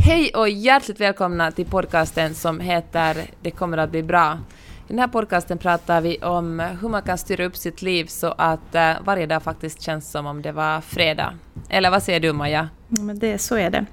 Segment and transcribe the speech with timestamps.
[0.00, 4.38] Hej och hjärtligt välkomna till podcasten som heter Det kommer att bli bra.
[4.86, 8.34] I den här podcasten pratar vi om hur man kan styra upp sitt liv så
[8.38, 11.34] att uh, varje dag faktiskt känns som om det var fredag.
[11.68, 12.68] Eller vad säger du Maja?
[12.88, 13.86] Ja, men det, så är det.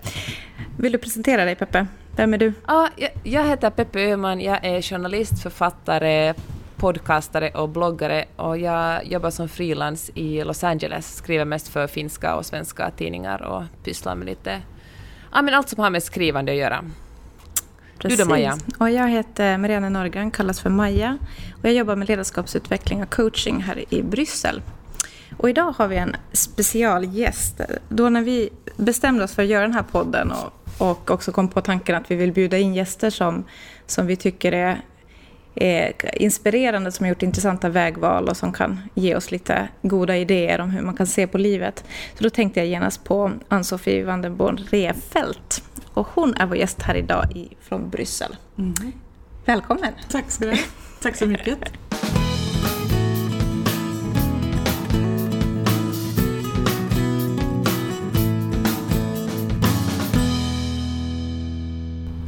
[0.77, 1.87] Vill du presentera dig Peppe?
[2.15, 2.53] Vem är du?
[2.67, 6.33] Ja, jag, jag heter Peppe Öhman, jag är journalist, författare,
[6.75, 12.35] podcastare och bloggare och jag jobbar som frilans i Los Angeles, skriver mest för finska
[12.35, 14.61] och svenska tidningar och pysslar med lite
[15.35, 16.85] ja, men allt som har med skrivande att göra.
[17.97, 18.17] Precis.
[18.17, 18.57] Du då Maja?
[18.77, 21.17] Och jag heter Marianne Norgren, kallas för Maja.
[21.59, 24.61] Och jag jobbar med ledarskapsutveckling och coaching här i Bryssel.
[25.37, 27.61] Och idag har vi en specialgäst.
[27.89, 31.47] Då när vi bestämde oss för att göra den här podden och, och också kom
[31.47, 33.43] på tanken att vi vill bjuda in gäster som,
[33.87, 34.81] som vi tycker är
[35.55, 40.61] är inspirerande, som har gjort intressanta vägval och som kan ge oss lite goda idéer
[40.61, 41.83] om hur man kan se på livet.
[42.17, 45.63] Så då tänkte jag genast på Ann-Sofie Vandenborn Refelt.
[45.93, 48.35] Och hon är vår gäst här idag i, från Bryssel.
[48.57, 48.73] Mm.
[49.45, 49.93] Välkommen!
[51.01, 51.59] Tack så mycket.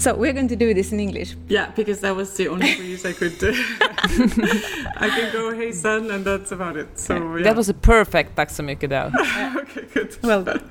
[0.07, 1.35] So we're going to do this in English.
[1.49, 3.51] Yeah, because that was the only phrase I could do.
[4.95, 6.97] I can go hey son and that's about it.
[6.97, 7.43] So yeah.
[7.43, 9.11] That was a perfect tack så mycket though.
[9.57, 10.17] okay, good.
[10.23, 10.61] Well done.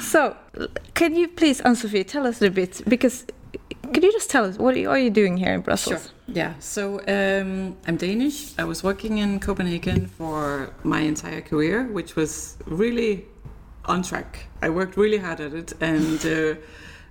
[0.00, 0.36] So
[0.94, 3.26] can you please, Ann-Sofie, tell us a bit, because
[3.92, 6.02] could you just tell us what are you doing here in Brussels?
[6.02, 6.12] Sure.
[6.28, 6.54] Yeah.
[6.60, 8.56] So um, I'm Danish.
[8.58, 13.24] I was working in Copenhagen for my entire career, which was really
[13.86, 14.46] on track.
[14.62, 16.24] I worked really hard at it and.
[16.24, 16.60] Uh,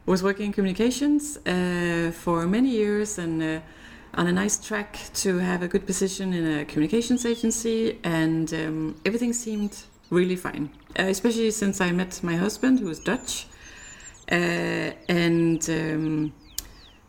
[0.05, 3.59] was working in communications uh, for many years and uh,
[4.15, 8.95] on a nice track to have a good position in a communications agency, and um,
[9.05, 10.69] everything seemed really fine.
[10.99, 13.47] Uh, especially since I met my husband, who is Dutch,
[14.31, 16.33] uh, and um,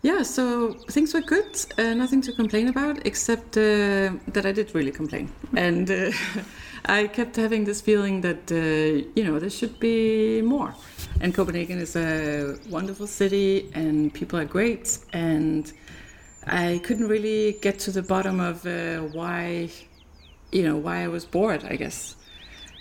[0.01, 1.59] yeah, so things were good.
[1.77, 5.91] Uh, nothing to complain about, except uh, that I did really complain, and
[6.87, 10.75] I kept having this feeling that you know there should be more
[11.21, 14.99] and Copenhagen is a wonderful city, and people are great.
[15.13, 15.73] And
[16.47, 19.71] I couldn't really get to the bottom of uh, why,
[20.53, 21.65] you know, why I was bored.
[21.65, 22.17] I guess.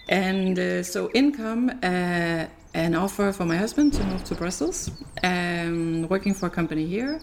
[0.09, 4.91] And uh, so, income, uh, an offer for my husband to move to Brussels,
[5.23, 7.21] um, working for a company here,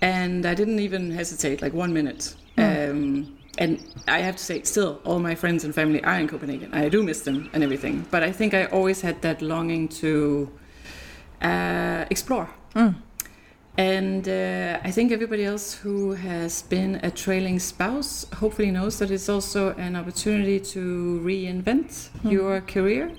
[0.00, 2.36] and I didn't even hesitate, like one minute.
[2.56, 2.90] Mm.
[2.90, 6.72] Um, and I have to say, still, all my friends and family are in Copenhagen.
[6.74, 10.50] I do miss them and everything, but I think I always had that longing to
[11.42, 12.48] uh, explore.
[12.74, 12.96] Mm.
[13.76, 19.10] And uh, I think everybody else who has been a trailing spouse hopefully knows that
[19.10, 22.30] it's also an opportunity to reinvent mm.
[22.30, 23.12] your career.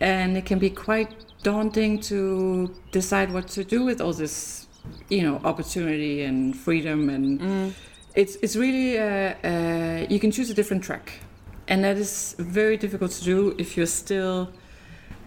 [0.00, 4.66] And it can be quite daunting to decide what to do with all this,
[5.10, 7.40] you know, opportunity and freedom and.
[7.40, 7.72] Mm
[8.14, 11.20] it's it's really uh, uh, you can choose a different track,
[11.68, 14.50] and that is very difficult to do if you're still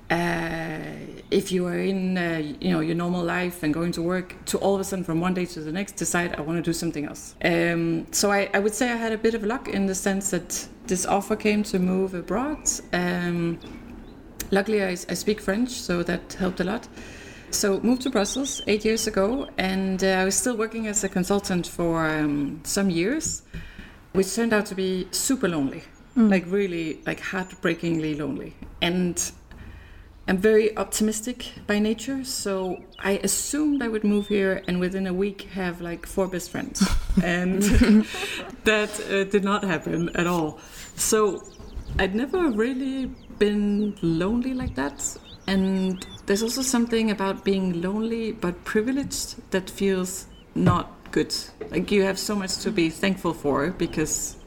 [0.10, 0.80] uh,
[1.32, 4.58] if you are in uh, you know your normal life and going to work to
[4.60, 6.74] all of a sudden from one day to the next decide I want to do
[6.74, 7.36] something else.
[7.44, 10.30] Um, so I, I, would say I had a bit of luck in the sense
[10.32, 12.70] that this offer came to move abroad.
[12.92, 13.60] Um,
[14.52, 16.88] luckily I, I speak French, so that helped a lot.
[17.54, 21.08] So moved to Brussels eight years ago, and uh, I was still working as a
[21.10, 23.44] consultant for um, some years,
[24.14, 25.84] which turned out to be super lonely,
[26.18, 26.32] mm.
[26.32, 28.56] like really like heartbreakingly lonely.
[28.82, 29.32] And
[30.28, 35.14] I'm very optimistic by nature, so I assumed I would move here and within a
[35.14, 36.84] week have like four best friends,
[37.24, 37.62] and
[38.64, 40.60] that uh, did not happen at all.
[40.96, 41.44] So
[42.00, 48.64] I'd never really been lonely like that and there's also something about being lonely but
[48.64, 51.34] privileged that feels not good.
[51.70, 54.38] Like you have so much to be thankful for because,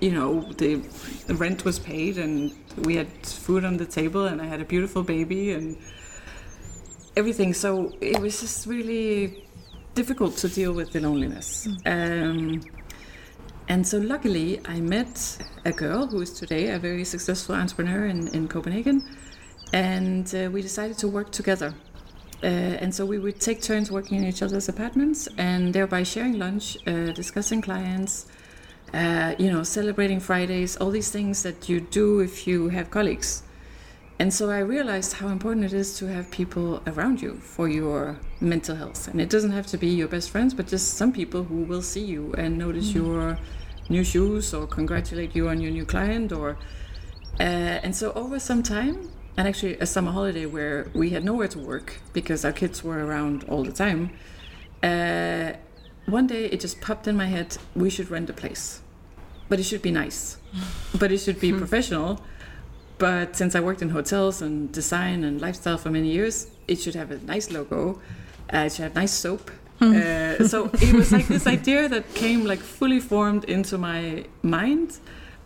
[0.00, 0.82] you know, the,
[1.28, 2.52] rent was paid and
[2.84, 5.76] we had food on the table and I had a beautiful baby and
[7.16, 7.52] everything.
[7.54, 9.44] So it was just really
[9.94, 11.66] difficult to deal with the loneliness.
[11.66, 11.86] Mm.
[11.94, 12.60] Um,
[13.68, 18.28] and so luckily I met a girl who is today a very successful entrepreneur in,
[18.28, 19.04] in Copenhagen
[19.72, 21.74] and uh, we decided to work together.
[22.42, 26.38] Uh, and so we would take turns working in each other's apartments and thereby sharing
[26.38, 28.26] lunch, uh, discussing clients,
[28.94, 33.42] uh, you know, celebrating Fridays, all these things that you do if you have colleagues.
[34.20, 38.18] And so I realized how important it is to have people around you for your
[38.40, 39.06] mental health.
[39.08, 41.82] And it doesn't have to be your best friends, but just some people who will
[41.82, 42.96] see you and notice mm.
[42.96, 43.38] your
[43.88, 46.56] new shoes or congratulate you on your new client or
[47.40, 51.46] uh, and so over some time and actually a summer holiday where we had nowhere
[51.46, 54.10] to work because our kids were around all the time.
[54.82, 55.52] Uh,
[56.06, 58.82] one day it just popped in my head: we should rent a place,
[59.48, 60.38] but it should be nice,
[60.98, 62.20] but it should be professional.
[62.98, 66.96] But since I worked in hotels and design and lifestyle for many years, it should
[66.96, 68.00] have a nice logo.
[68.52, 69.50] Uh, it should have nice soap.
[69.80, 74.98] Uh, so it was like this idea that came like fully formed into my mind,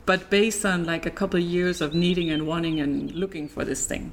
[0.06, 3.64] but based on like a couple of years of needing and wanting and looking for
[3.64, 4.12] this thing.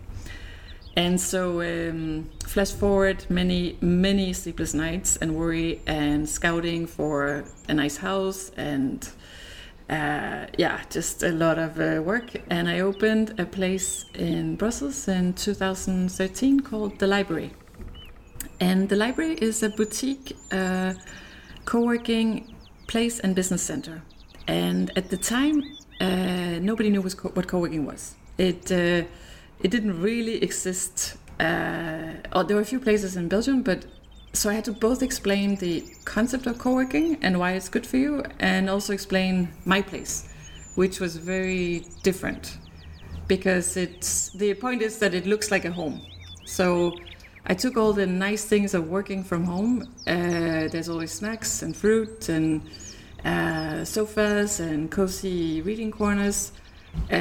[0.95, 7.73] And so, um, flash forward many, many sleepless nights and worry and scouting for a
[7.73, 9.07] nice house and
[9.89, 12.31] uh, yeah, just a lot of uh, work.
[12.49, 17.51] And I opened a place in Brussels in 2013 called The Library.
[18.59, 20.93] And The Library is a boutique uh,
[21.65, 22.55] co working
[22.87, 24.01] place and business center.
[24.47, 25.63] And at the time,
[25.99, 28.15] uh, nobody knew what co working was.
[28.37, 29.03] It, uh,
[29.61, 31.17] it didn't really exist.
[31.39, 33.85] Uh, oh, there were a few places in Belgium, but
[34.33, 37.97] so I had to both explain the concept of co-working and why it's good for
[37.97, 40.29] you, and also explain my place,
[40.75, 42.57] which was very different
[43.27, 46.01] because it's the point is that it looks like a home.
[46.45, 46.93] So
[47.45, 49.83] I took all the nice things of working from home.
[50.07, 52.61] Uh, there's always snacks and fruit and
[53.25, 56.51] uh, sofas and cozy reading corners,
[57.11, 57.15] uh,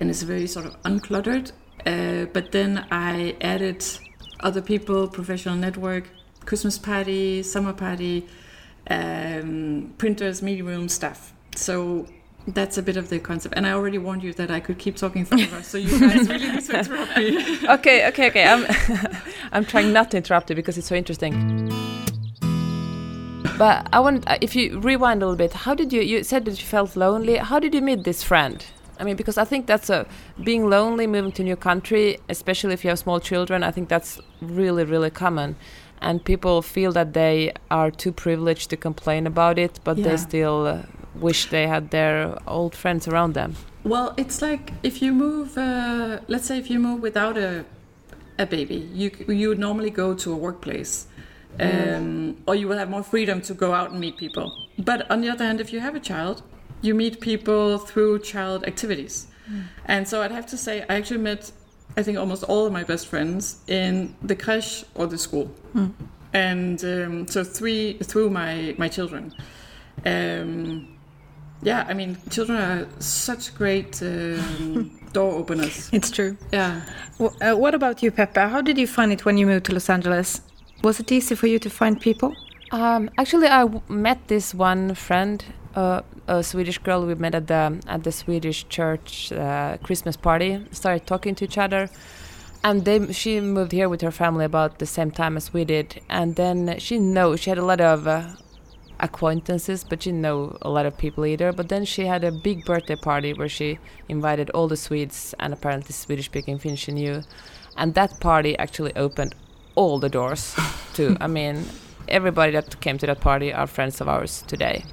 [0.00, 1.52] and it's very sort of uncluttered.
[1.86, 3.84] Uh, but then I added
[4.40, 6.04] other people, professional network,
[6.44, 8.26] Christmas party, summer party,
[8.88, 11.32] um, printers, meeting room stuff.
[11.54, 12.06] So
[12.46, 13.54] that's a bit of the concept.
[13.56, 16.50] And I already warned you that I could keep talking forever, so you guys really
[16.52, 17.68] need to interrupt me.
[17.68, 18.44] okay, okay, okay.
[18.44, 18.66] I'm
[19.52, 22.09] I'm trying not to interrupt you because it's so interesting.
[23.60, 26.00] But I want, uh, if you rewind a little bit, how did you?
[26.00, 27.36] You said that you felt lonely.
[27.36, 28.64] How did you meet this friend?
[28.98, 30.06] I mean, because I think that's a
[30.42, 33.62] being lonely, moving to a new country, especially if you have small children.
[33.62, 35.56] I think that's really, really common,
[36.00, 40.04] and people feel that they are too privileged to complain about it, but Yeah.
[40.08, 40.78] they still uh,
[41.26, 43.56] wish they had their old friends around them.
[43.84, 47.64] Well, it's like if you move, uh, let's say if you move without a,
[48.38, 51.06] a baby, you you would normally go to a workplace,
[51.58, 54.52] um, or you will have more freedom to go out and meet people.
[54.78, 56.42] But on the other hand, if you have a child,
[56.82, 59.26] you meet people through child activities,
[59.86, 61.50] and so I'd have to say I actually met,
[61.96, 65.50] I think almost all of my best friends in the creche or the school,
[66.32, 69.32] and um, so three through my my children.
[70.06, 70.96] Um,
[71.62, 75.90] yeah, I mean, children are such great um, door openers.
[75.92, 76.38] It's true.
[76.52, 76.80] Yeah.
[77.18, 78.40] W- uh, what about you, Peppe?
[78.40, 80.40] How did you find it when you moved to Los Angeles?
[80.82, 82.34] Was it easy for you to find people?
[82.72, 85.44] Um, actually, I met this one friend,
[85.74, 87.04] uh, a Swedish girl.
[87.04, 90.64] We met at the at the Swedish church uh, Christmas party.
[90.70, 91.90] Started talking to each other,
[92.64, 96.00] and she moved here with her family about the same time as we did.
[96.08, 98.22] And then she know she had a lot of uh,
[99.00, 101.52] acquaintances, but she know a lot of people either.
[101.52, 103.78] But then she had a big birthday party where she
[104.08, 107.22] invited all the Swedes and apparently Swedish-speaking Finns she knew,
[107.76, 109.34] and that party actually opened
[109.74, 110.54] all the doors
[110.94, 111.16] to.
[111.20, 111.64] I mean,
[112.08, 114.84] everybody that came to that party are friends of ours today.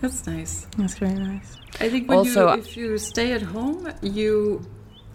[0.00, 0.66] That's nice.
[0.76, 1.56] That's very nice.
[1.80, 4.60] I think when Also- you, if you stay at home, you.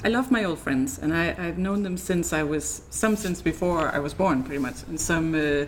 [0.06, 3.42] I love my old friends, and I, I've known them since I was some since
[3.42, 5.66] before I was born, pretty much, and some uh,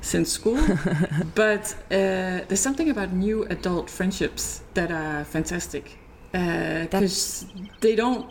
[0.00, 0.56] since school.
[1.34, 5.98] but uh, there's something about new adult friendships that are fantastic
[6.32, 7.46] because
[7.80, 8.26] they don't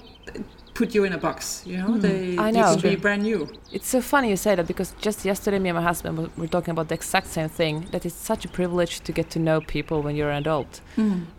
[0.81, 1.63] put you in a box.
[1.71, 2.71] You know, they, I they know.
[2.73, 3.39] can be brand new.
[3.75, 6.51] It's so funny you say that because just yesterday, me and my husband were- were
[6.55, 7.73] talking about the exact same thing.
[7.91, 10.71] That it's such a privilege to get to know people when you're an adult,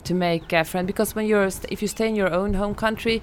[0.09, 0.85] to make a friend.
[0.93, 3.17] Because when you're, st- if you stay in your own home country,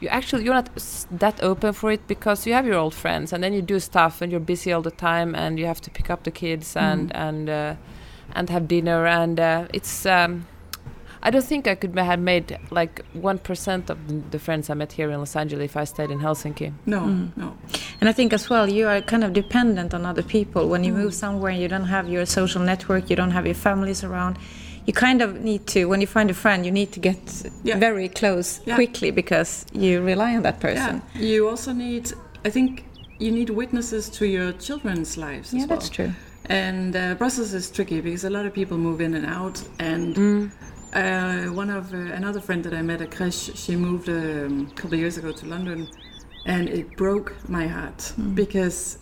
[0.00, 3.32] you actually you're not s- that open for it because you have your old friends,
[3.32, 5.90] and then you do stuff, and you're busy all the time, and you have to
[5.98, 7.74] pick up the kids and and uh,
[8.36, 10.06] and have dinner, and uh, it's.
[10.06, 10.32] Um,
[11.26, 14.74] I don't think I could have made like one percent of the, the friends I
[14.74, 16.72] met here in Los Angeles if I stayed in Helsinki.
[16.84, 17.36] No, mm.
[17.36, 17.56] no.
[18.00, 20.68] And I think as well, you are kind of dependent on other people.
[20.68, 20.96] When you mm.
[20.96, 24.36] move somewhere and you don't have your social network, you don't have your families around,
[24.86, 27.18] you kind of need to, when you find a friend, you need to get
[27.62, 27.78] Yeah.
[27.78, 28.74] very close Yeah.
[28.74, 31.00] quickly because you rely on that person.
[31.14, 32.12] Yeah, you also need.
[32.44, 32.84] I think
[33.18, 35.54] you need witnesses to your children's lives.
[35.54, 35.78] Yeah, as well.
[35.78, 36.12] that's true.
[36.50, 39.62] And uh, Brussels is tricky because a lot of people move in and out.
[39.78, 40.50] And mm.
[40.94, 44.74] Uh, one of uh, another friend that I met at Creche, she moved um, a
[44.74, 45.88] couple of years ago to London,
[46.46, 48.98] and it broke my heart because.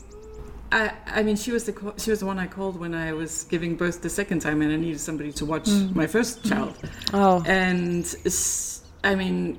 [0.74, 3.42] I, I mean, she was the she was the one I called when I was
[3.50, 6.74] giving birth the second time, and I needed somebody to watch my first child.
[7.12, 9.58] Oh, and s- I mean,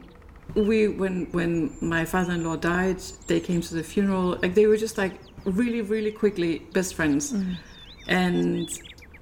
[0.56, 2.98] we when when my father-in-law died,
[3.28, 4.40] they came to the funeral.
[4.42, 5.14] Like they were just like
[5.46, 7.32] really, really quickly best friends,
[8.08, 8.68] and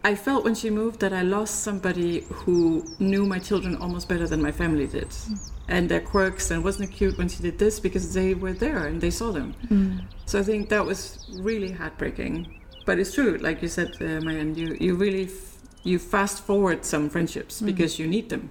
[0.03, 4.27] I felt when she moved that I lost somebody who knew my children almost better
[4.27, 5.09] than my family did.
[5.09, 5.51] Mm.
[5.67, 8.87] And their quirks, and wasn't it cute when she did this because they were there
[8.87, 9.53] and they saw them.
[9.67, 10.01] Mm.
[10.25, 12.61] So I think that was really heartbreaking.
[12.85, 16.83] But it's true, like you said, uh, Maja, you, you really f- you fast forward
[16.83, 17.67] some friendships mm.
[17.67, 18.49] because you need them.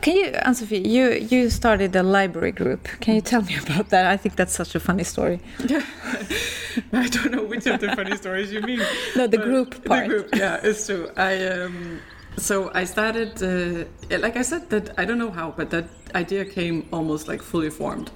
[0.00, 2.84] Can you, Ann-Sophie, you, you started a library group.
[3.00, 4.06] Can you tell me about that?
[4.06, 5.40] I think that's such a funny story.
[6.92, 8.82] I don't know which of the funny stories you mean.
[9.14, 10.08] No, the group part.
[10.08, 11.10] The group, yeah, it's true.
[11.16, 12.00] I um,
[12.36, 16.44] so I started, uh, like I said, that I don't know how, but that idea
[16.44, 18.10] came almost like fully formed,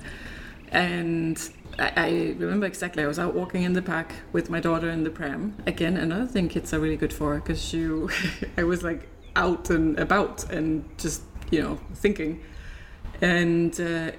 [0.70, 1.40] and
[1.78, 3.02] I, I remember exactly.
[3.02, 5.56] I was out walking in the park with my daughter in the pram.
[5.66, 8.10] Again, another thing kids are really good for because you,
[8.58, 12.40] I was like out and about and just you know thinking,
[13.20, 13.80] and.
[13.80, 14.10] Uh,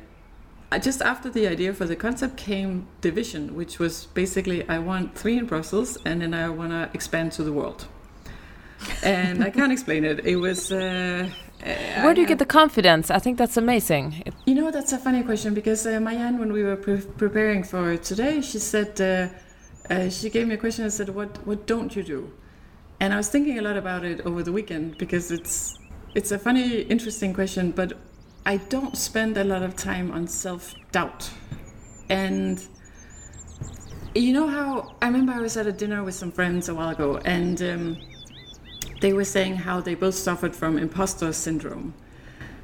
[0.74, 5.18] I- just after the idea for the concept came division which was basically I want
[5.18, 7.88] three in Brussels and then I want to expand to the world.
[9.04, 10.26] And I can't explain it.
[10.26, 10.72] It was.
[10.72, 11.30] Uh,
[12.04, 13.12] Where do you get the confidence?
[13.12, 14.24] I think that's amazing.
[14.46, 17.98] You know, that's a funny question because uh, Maja, when we were pre- preparing for
[17.98, 21.96] today, she said uh, uh, she gave me a question and said, "What what don't
[21.96, 22.32] you do?"
[23.00, 25.78] And I was thinking a lot about it over the weekend because it's
[26.16, 27.94] it's a funny, interesting question, but
[28.46, 31.30] I don't spend a lot of time on self doubt,
[32.10, 32.64] and
[34.16, 36.90] you know how I remember I was at a dinner with some friends a while
[36.90, 37.98] ago, and um,
[39.02, 41.94] they were saying how they both suffered from imposter syndrome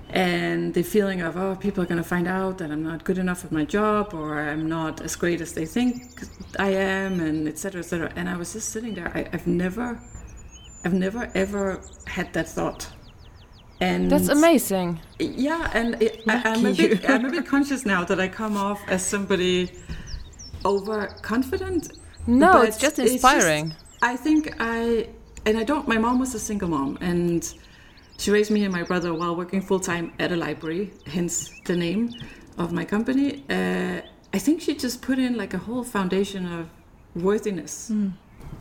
[0.09, 3.17] and the feeling of oh people are going to find out that i'm not good
[3.17, 6.21] enough at my job or i'm not as great as they think
[6.59, 9.11] i am and etc etc and i was just sitting there.
[9.13, 9.99] I, i've never
[10.85, 12.87] i've never ever had that thought
[13.79, 14.99] and That's amazing.
[15.19, 18.57] yeah, and it, I, I'm, a bit, I'm a bit conscious now that I come
[18.57, 19.71] off as somebody
[20.65, 21.93] overconfident.
[22.25, 23.75] No, it's just inspiring.
[24.01, 25.09] I think I,
[25.45, 27.53] and I don't, my mom was a single mom, and
[28.17, 31.75] she raised me and my brother while working full time at a library, hence the
[31.75, 32.13] name
[32.57, 33.43] of my company.
[33.49, 34.01] Uh,
[34.33, 36.69] I think she just put in like a whole foundation of
[37.15, 38.11] worthiness mm.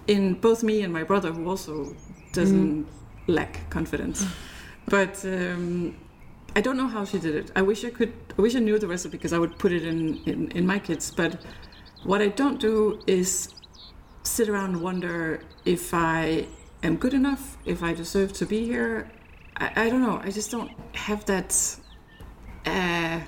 [0.06, 1.96] in both me and my brother, who also
[2.32, 2.88] doesn't mm.
[3.26, 4.24] lack confidence.
[4.24, 4.30] Mm.
[4.88, 5.96] But um,
[6.54, 7.52] I don't know how she did it.
[7.56, 8.12] I wish I could.
[8.38, 10.78] I wish I knew the recipe because I would put it in, in in my
[10.78, 11.10] kids.
[11.10, 11.40] But
[12.04, 13.48] what I don't do is
[14.22, 16.46] sit around and wonder if I
[16.82, 19.10] am good enough, if I deserve to be here.
[19.56, 20.20] I, I don't know.
[20.22, 21.78] I just don't have that
[22.64, 23.20] uh,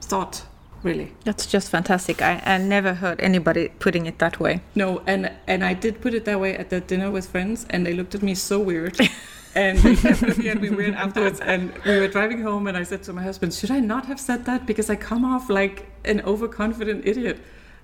[0.00, 0.46] thought
[0.82, 1.12] really.
[1.24, 2.22] That's just fantastic.
[2.22, 4.60] I, I never heard anybody putting it that way.
[4.74, 7.86] No, and and I did put it that way at that dinner with friends, and
[7.86, 8.98] they looked at me so weird.
[9.54, 11.40] and they kept looking at me weird afterwards.
[11.40, 14.20] And we were driving home, and I said to my husband, "Should I not have
[14.20, 17.38] said that because I come off like an overconfident idiot?"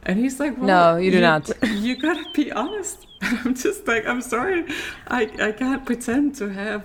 [0.05, 1.51] And he's like, well, No, you do not.
[1.87, 4.65] You gotta be honest." And I'm just like, "I'm sorry,
[5.09, 6.83] I I can't pretend to have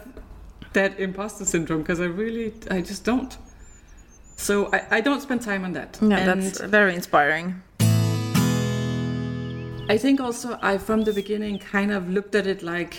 [0.74, 3.38] that imposter syndrome because I really I just don't."
[4.36, 6.02] So I, I don't spend time on that.
[6.02, 7.62] No, And- that's very inspiring.
[9.90, 12.98] I think also I from the beginning kind of looked at it like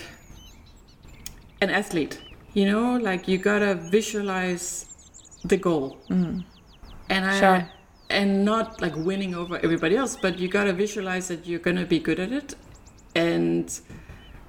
[1.61, 2.21] an athlete.
[2.53, 4.85] You know, like you gotta visualize
[5.43, 6.45] the goal, and
[7.09, 7.69] I Sure.
[8.09, 11.99] and not like winning over everybody else, but you gotta visualize that you're gonna be
[11.99, 12.55] good at it,
[13.13, 13.79] and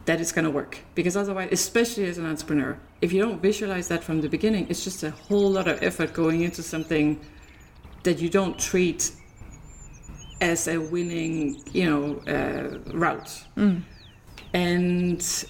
[0.04, 0.78] that it's gonna work.
[0.94, 4.84] Because otherwise, especially as an entrepreneur, if you don't visualize that from the beginning, it's
[4.84, 7.18] just a whole lot of effort going into something
[8.04, 9.10] that you don't treat
[10.40, 13.44] as a winning, you know, uh, route.
[14.54, 15.44] And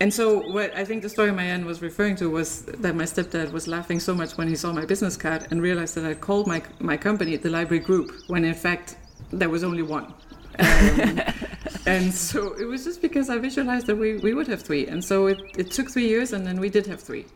[0.00, 3.52] and so what I think the story Maja was referring to was that my stepdad
[3.52, 6.46] was laughing so much when he saw my business card and realized that I called
[6.46, 8.96] my my company the Library Group when in fact
[9.30, 10.12] there was only one.
[10.58, 11.20] Um,
[11.86, 14.86] and so it was just because I visualized that we, we would have three.
[14.86, 17.26] And so it, it took three years and then we did have three.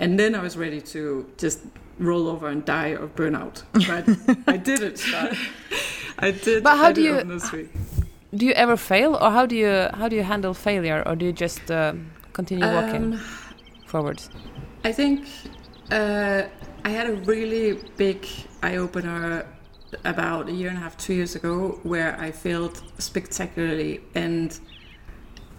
[0.00, 1.60] And then I was ready to just
[1.98, 3.62] roll over and die of burnout.
[3.72, 4.04] But
[4.46, 5.02] I did it.
[6.18, 6.62] I did.
[6.62, 7.68] But how do you- open those three.
[8.34, 11.26] Do you ever fail, or how do you how do you handle failure, or do
[11.26, 11.94] you just uh,
[12.32, 13.20] continue walking Um,
[13.84, 14.30] forwards?
[14.84, 15.26] I think
[15.90, 16.42] uh,
[16.84, 18.26] I had a really big
[18.62, 19.44] eye opener
[20.04, 24.00] about a year and a half, two years ago, where I failed spectacularly.
[24.14, 24.58] And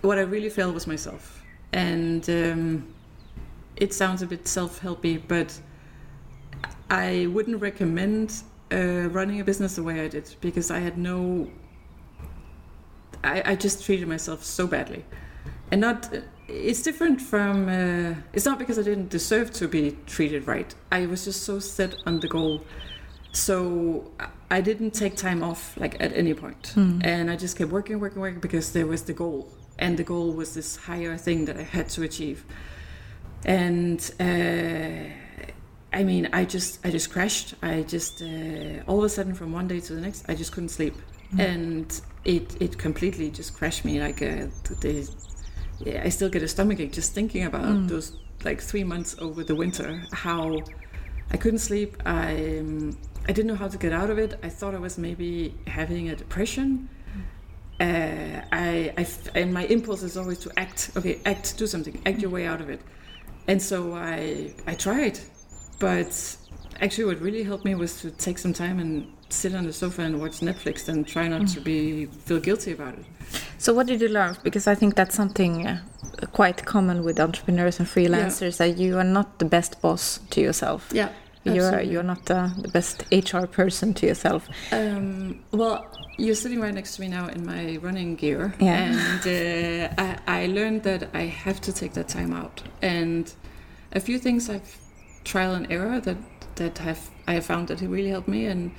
[0.01, 1.43] what I really failed was myself.
[1.71, 2.87] And um,
[3.75, 5.59] it sounds a bit self helpy, but
[6.89, 11.49] I wouldn't recommend uh, running a business the way I did because I had no.
[13.23, 15.03] I, I just treated myself so badly.
[15.71, 16.09] and not
[16.47, 20.75] it's different from uh, it's not because i didn't deserve to be treated right.
[20.91, 22.61] I was just so set on the goal.
[23.31, 24.11] So
[24.51, 26.73] i didn't take time off like at any point.
[27.09, 29.47] and i just kept working working working because there was the goal.
[29.79, 32.39] And the goal was this higher thing that i had to achieve.
[33.45, 35.03] And uh,
[35.99, 37.55] i mean i just i just crashed.
[37.61, 40.51] I just uh, all of a sudden from one day to the next i just
[40.53, 40.95] couldn't sleep
[41.39, 44.47] and it it completely just crashed me like uh,
[44.81, 45.09] the,
[45.79, 49.55] yeah, I still get a stomachache just thinking about those like three months over the
[49.55, 50.03] winter.
[50.11, 50.59] How
[51.31, 52.01] I couldn't sleep.
[52.05, 52.97] I um,
[53.27, 54.39] I didn't know how to get out of it.
[54.43, 56.89] I thought I was maybe having a depression.
[57.79, 60.91] Uh, I, I and my impulse is always to act.
[60.95, 62.81] Okay, act, do something, act your way out of it.
[63.47, 65.19] And so I I tried,
[65.79, 66.37] but
[66.81, 70.01] actually, what really helped me was to take some time and sit on the sofa
[70.01, 73.05] and watch Netflix and try not to be feel guilty about it.
[73.57, 74.37] So what did you learn?
[74.43, 75.79] Because I think that's something uh,
[76.31, 80.89] quite common with entrepreneurs and freelancers that you are not the best boss to yourself.
[80.93, 81.09] Yeah,
[81.43, 84.47] You're you're not uh, the best HR person to yourself.
[84.71, 85.85] Um, well,
[86.17, 88.83] you're sitting right next to me now in my running gear, Yeah.
[88.85, 89.21] and
[89.97, 92.61] uh, I, I learned that I have to take that time out.
[92.81, 93.33] And
[93.93, 94.77] a few things I've
[95.23, 96.17] trial and error that
[96.55, 98.71] that have I have found that it really helped me, and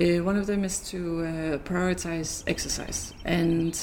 [0.00, 3.14] uh, one of them is to uh, prioritize exercise.
[3.24, 3.78] And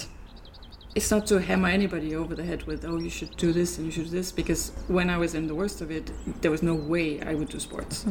[0.94, 3.86] it's not to hammer anybody over the head with, oh, you should do this and
[3.86, 6.62] you should do this, because when I was in the worst of it, there was
[6.62, 8.06] no way I would do sports.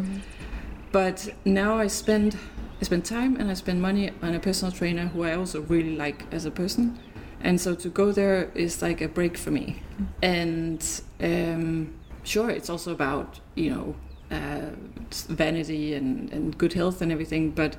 [0.92, 2.36] But now I spend
[2.80, 5.94] I spend time and I spend money on a personal trainer who I also really
[5.96, 6.98] like as a person,
[7.42, 9.82] and so to go there is like a break for me.
[10.22, 10.82] And
[11.20, 13.94] um, sure, it's also about you know
[14.30, 14.74] uh,
[15.14, 17.76] vanity and, and good health and everything, but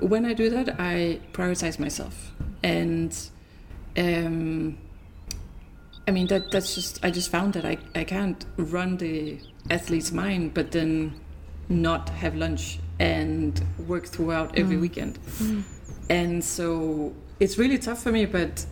[0.00, 2.32] when I do that, I prioritize myself
[2.62, 3.16] and.
[3.96, 4.78] Um,
[6.06, 9.38] I mean that that's just I just found that I, I can't run the
[9.70, 11.18] athlete's mind but then
[11.68, 14.82] not have lunch and work throughout every mm.
[14.82, 15.18] weekend.
[15.38, 15.62] Mm.
[16.10, 18.66] And so it's really tough for me but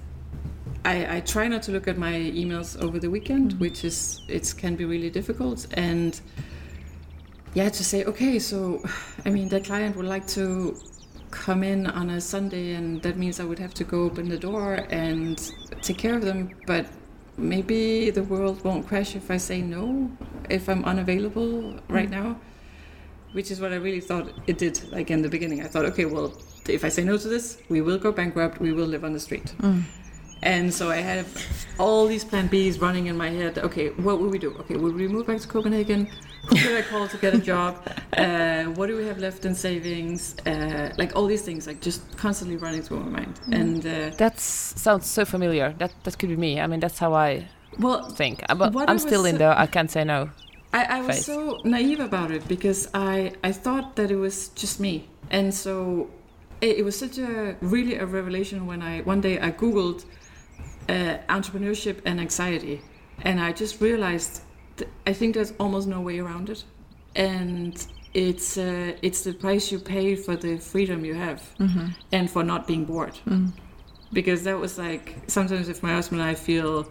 [0.84, 3.60] I, I try not to look at my emails over the weekend, mm-hmm.
[3.60, 6.20] which is it can be really difficult and
[7.54, 8.82] yeah to say okay so
[9.24, 10.76] I mean the client would like to
[11.30, 14.38] come in on a Sunday and that means I would have to go open the
[14.38, 15.38] door and
[15.80, 16.86] take care of them but
[17.36, 20.10] maybe the world won't crash if I say no
[20.50, 21.92] if I'm unavailable mm-hmm.
[21.92, 22.36] right now
[23.32, 26.04] which is what I really thought it did like in the beginning I thought okay
[26.04, 26.32] well
[26.68, 29.20] if I say no to this we will go bankrupt we will live on the
[29.20, 29.82] street mm.
[30.42, 31.26] and so I had
[31.78, 33.58] all these plan Bs running in my head.
[33.58, 34.54] Okay, what will we do?
[34.60, 36.08] Okay, will we move back to Copenhagen?
[36.48, 37.76] Who should I call to get a job?
[38.16, 40.34] Uh, what do we have left in savings?
[40.46, 43.40] Uh, like all these things, like just constantly running through my mind.
[43.52, 45.72] And uh, That sounds so familiar.
[45.78, 46.60] That that could be me.
[46.60, 47.46] I mean, that's how I
[47.78, 48.42] well, think.
[48.48, 50.30] Uh, But I'm still was in so- the I can't say no.
[50.74, 54.80] I, I was so naive about it because I, I thought that it was just
[54.80, 55.06] me.
[55.30, 56.08] And so
[56.62, 60.04] it, it was such a really a revelation when I one day I Googled
[60.88, 62.80] uh, entrepreneurship and anxiety.
[63.22, 64.40] And I just realized
[64.82, 66.64] th- I think there's almost no way around it.
[67.16, 67.74] And
[68.14, 71.40] it's uh, it's the price you pay for the freedom you have
[72.12, 73.18] and for not being bored.
[74.12, 76.86] Because that was like sometimes if my husband and I feel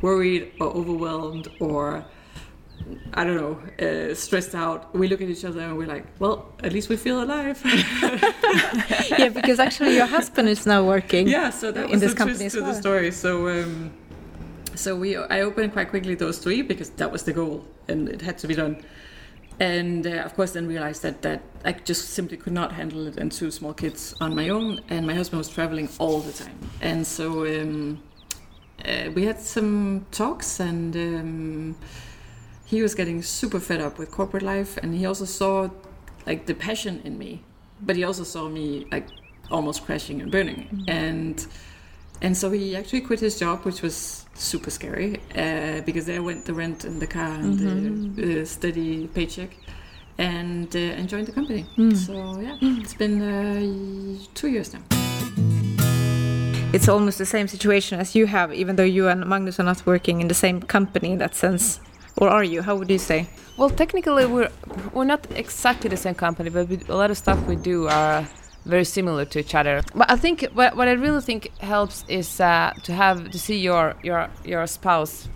[0.00, 2.04] worried or overwhelmed or
[3.14, 6.52] I don't know, uh, stressed out, we look at each other and we're like, well,
[6.64, 7.60] at least we feel alive.
[9.18, 11.28] yeah, because actually your husband is now working.
[11.28, 12.72] yeah, so that In was this the company twist as to well.
[12.74, 13.10] the story.
[13.12, 13.92] So, um,
[14.74, 18.22] so we, I opened quite quickly those three because that was the goal and it
[18.22, 18.84] had to be done.
[19.60, 23.18] And uh, of course, then realized that that I just simply could not handle it
[23.18, 24.80] and two small kids on my own.
[24.88, 28.02] And my husband was traveling all the time, and so um,
[28.84, 30.96] uh, we had some talks and.
[30.96, 31.76] Um,
[32.72, 35.68] he was getting super fed up with corporate life and he also saw
[36.26, 37.42] like the passion in me
[37.82, 39.08] but he also saw me like
[39.50, 41.46] almost crashing and burning and
[42.22, 46.44] and so he actually quit his job which was super scary uh, because there went
[46.46, 49.50] the rent and the car and the, the steady paycheck
[50.18, 54.82] and uh, and joined the company so yeah it's been uh, two years now
[56.72, 59.84] It's almost the same situation as you have, even though you and Magnus are not
[59.84, 61.80] working in the same company in that sense.
[62.16, 62.62] Or are you?
[62.62, 63.28] How would you say?
[63.58, 64.50] Well, technically, we're
[64.94, 68.26] we're not exactly the same company, but we, a lot of stuff we do are
[68.64, 69.82] very similar to each other.
[69.94, 73.58] But I think what, what I really think helps is uh, to have to see
[73.58, 75.28] your your your spouse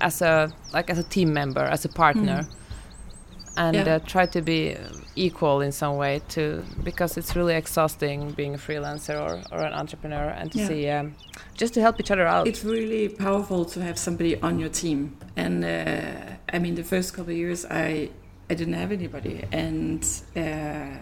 [0.00, 2.46] as a like as a team member, as a partner.
[3.58, 3.94] and Yeah.
[3.94, 4.76] uh, try to be
[5.14, 9.72] equal in some way to because it's really exhausting being a freelancer or, or an
[9.72, 10.68] entrepreneur and to Yeah.
[10.68, 11.14] see um,
[11.54, 12.46] just to help each other out.
[12.46, 15.16] It's really powerful to have somebody on your team.
[15.36, 18.10] And uh, I mean, the first couple of years, I
[18.50, 20.04] I didn't have anybody, and
[20.36, 20.98] uh,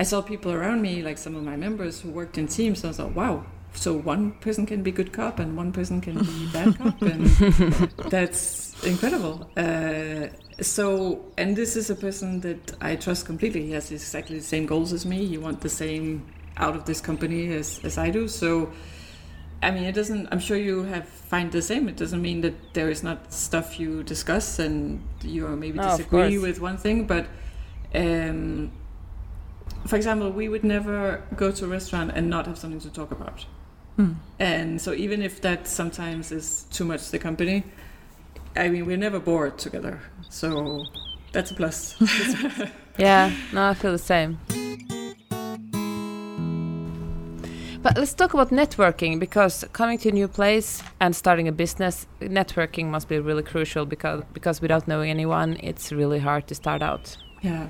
[0.00, 2.82] I saw people around me, like some of my members who worked in teams.
[2.82, 3.44] And I thought, wow.
[3.74, 7.26] So one person can be good cop and one person can be bad cop, and
[8.08, 9.48] that's incredible.
[9.58, 10.28] Uh,
[10.62, 13.66] so, and this is a person that I trust completely.
[13.66, 15.26] He has exactly the same goals as me.
[15.26, 18.26] He wants the same out of this company as, as I do.
[18.26, 18.72] So,
[19.62, 20.28] I mean, it doesn't.
[20.32, 21.90] I'm sure you have find the same.
[21.90, 26.42] It doesn't mean that there is not stuff you discuss and you maybe disagree course.
[26.42, 27.06] with one thing.
[27.06, 27.26] But,
[27.94, 28.72] um,
[29.86, 33.10] for example, we would never go to a restaurant and not have something to talk
[33.10, 33.46] about.
[33.96, 34.12] Hmm.
[34.38, 37.64] And so, even if that sometimes is too much the company,
[38.56, 40.00] I mean, we're never bored together.
[40.28, 40.84] So
[41.32, 41.96] that's a plus.
[42.98, 44.38] yeah, no, I feel the same.
[47.82, 52.06] But let's talk about networking because coming to a new place and starting a business,
[52.20, 56.82] networking must be really crucial because because without knowing anyone, it's really hard to start
[56.82, 57.16] out.
[57.40, 57.68] yeah.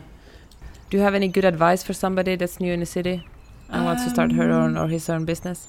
[0.91, 3.25] Do you have any good advice for somebody that's new in the city
[3.69, 5.69] and wants to start her own or his own business?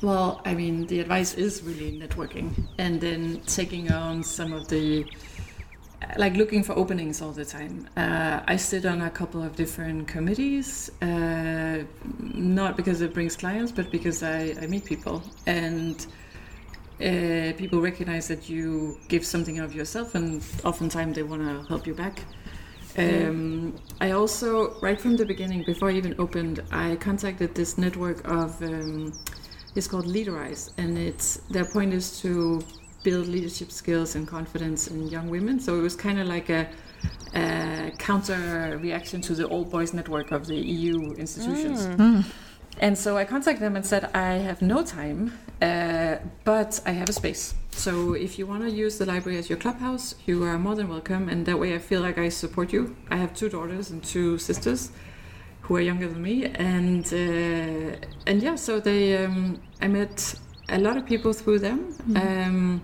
[0.00, 5.04] Well, I mean, the advice is really networking and then taking on some of the,
[6.16, 7.86] like looking for openings all the time.
[7.98, 11.82] Uh, I sit on a couple of different committees, uh,
[12.32, 16.06] not because it brings clients, but because I, I meet people and
[16.98, 21.86] uh, people recognize that you give something of yourself and oftentimes they want to help
[21.86, 22.22] you back.
[22.98, 28.26] Um, I also, right from the beginning, before I even opened, I contacted this network
[28.26, 29.12] of, um,
[29.74, 32.62] it's called Leaderize, and it's their point is to
[33.02, 35.60] build leadership skills and confidence in young women.
[35.60, 36.68] So it was kind of like a,
[37.34, 41.86] a counter reaction to the old boys network of the EU institutions.
[42.78, 47.08] And so I contacted them and said, I have no time, uh, but I have
[47.08, 47.54] a space.
[47.70, 50.88] So if you want to use the library as your clubhouse, you are more than
[50.88, 51.28] welcome.
[51.28, 52.96] And that way I feel like I support you.
[53.10, 54.90] I have two daughters and two sisters
[55.62, 56.44] who are younger than me.
[56.44, 60.34] And uh, and yeah, so they um, I met
[60.68, 61.94] a lot of people through them.
[62.14, 62.82] Um,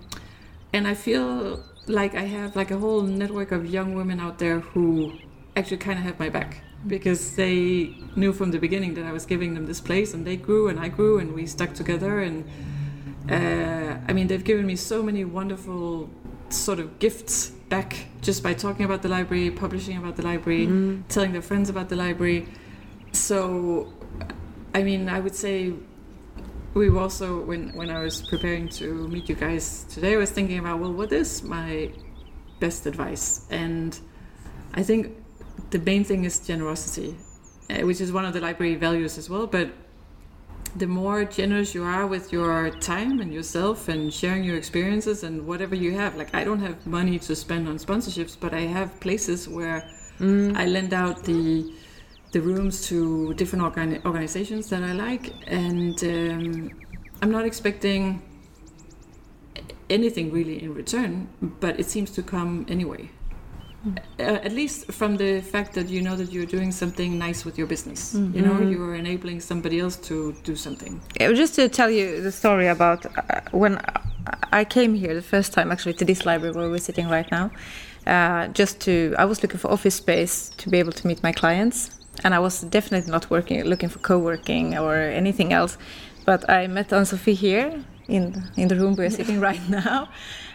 [0.73, 4.61] and I feel like I have like a whole network of young women out there
[4.61, 5.13] who
[5.57, 9.25] actually kind of have my back because they knew from the beginning that I was
[9.27, 12.45] giving them this place and they grew and I grew and we stuck together and
[13.31, 16.11] uh, I mean they've given me so many wonderful
[16.49, 20.67] sort of gifts back just by talking about the library, publishing about the library,
[21.09, 22.49] telling their friends about the library.
[23.13, 23.93] So
[24.75, 25.73] I mean I would say
[26.75, 30.31] we were also when when I was preparing to meet you guys today I was
[30.31, 31.91] thinking about well what is my
[32.61, 33.99] best advice and
[34.75, 35.22] I think
[35.73, 37.17] the main thing is generosity,
[37.71, 39.47] uh, which is one of the library values as well.
[39.47, 39.71] But
[40.77, 45.47] the more generous you are with your time and yourself and sharing your experiences and
[45.47, 48.89] whatever you have, like I don't have money to spend on sponsorships, but I have
[49.01, 49.79] places where
[50.21, 51.73] I lend out the
[52.33, 56.71] the rooms to different organi- organizations that I like, and um,
[57.21, 58.23] I'm not expecting
[59.91, 61.29] anything really in return,
[61.61, 63.11] but it seems to come anyway.
[63.85, 67.59] Uh, at least from the fact that you know that you're doing something nice with
[67.59, 68.15] your business.
[68.15, 71.01] You know, you are enabling somebody else to do something.
[71.21, 73.81] Yeah, just to tell you the story about uh, when
[74.53, 77.51] I came here the first time, actually to this library where we're sitting right now.
[78.07, 81.33] Uh, just to, I was looking for office space to be able to meet my
[81.33, 81.91] clients,
[82.23, 85.77] and I was definitely not working, looking for co-working or anything else.
[86.25, 88.23] But I met Anne Sophie here in
[88.57, 90.09] in the room we're sitting right now,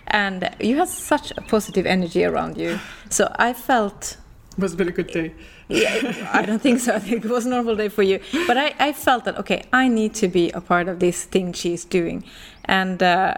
[0.07, 2.79] and you had such a positive energy around you.
[3.09, 4.17] So I felt
[4.61, 5.33] have been a good day.
[5.67, 6.95] yeah, I don't think so.
[6.95, 8.19] I think it was a normal day for you.
[8.47, 11.53] But I, I felt that okay, I need to be a part of this thing
[11.53, 12.23] she's doing,
[12.65, 13.35] and uh,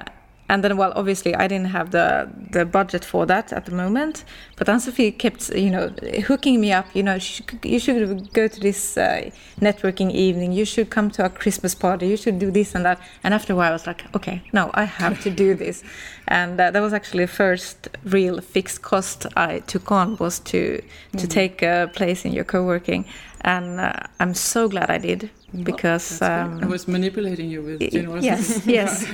[0.49, 4.25] and then well, obviously I didn't have the the budget for that at the moment.
[4.57, 5.93] But Anne Sophie kept you know
[6.27, 6.87] hooking me up.
[6.93, 9.29] You know, "Sh- you should go to this uh,
[9.61, 10.51] networking evening.
[10.51, 12.07] You should come to a Christmas party.
[12.07, 12.99] You should do this and that.
[13.23, 15.83] And after a while, I was like, okay, no, I have to do this.
[16.31, 20.79] And uh, that was actually the first real fixed cost I took on was to
[21.17, 23.05] to take a place in your co-working,
[23.41, 25.29] and uh, I'm so glad I did
[25.63, 26.61] because That's great.
[26.61, 28.25] I um, was manipulating you with y- generosity.
[28.27, 29.05] yes, yes,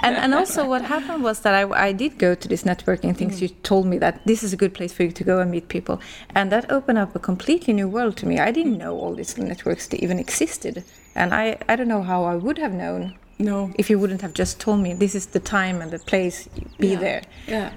[0.00, 3.40] and and also what happened was that I I did go to this networking things.
[3.42, 5.68] You told me that this is a good place for you to go and meet
[5.68, 6.00] people,
[6.34, 8.34] and that opened up a completely new world to me.
[8.38, 12.24] I didn't know all these networks that even existed, and I I don't know how
[12.24, 13.70] I would have known No.
[13.78, 16.48] if you wouldn't have just told me this is the time and the place.
[16.78, 17.00] Be Yeah.
[17.00, 17.22] there.
[17.48, 17.70] Yeah.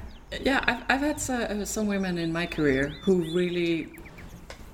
[0.45, 3.88] yeah, I've, I've had uh, some women in my career who really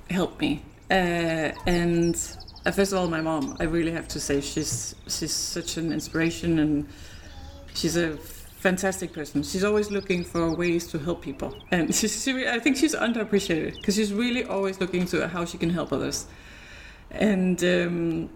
[0.10, 0.62] helped me.
[0.90, 2.16] Uh, and
[2.66, 5.92] uh, first of all, my mom, I really have to say, she's she's such an
[5.94, 6.88] inspiration and
[7.74, 9.44] she's a fantastic person.
[9.44, 13.96] She's always looking for ways to help people, and she, I think she's underappreciated because
[13.96, 16.26] she's really always looking to how she can help others.
[17.12, 18.30] And um,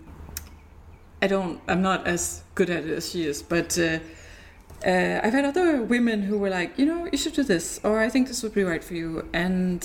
[1.22, 3.78] I don't, I'm not as good at it as she is, but.
[3.78, 4.00] Uh,
[4.86, 8.02] uh, I've had other women who were like, you know, you should do this, or
[8.02, 9.26] I think this would be right for you.
[9.32, 9.82] And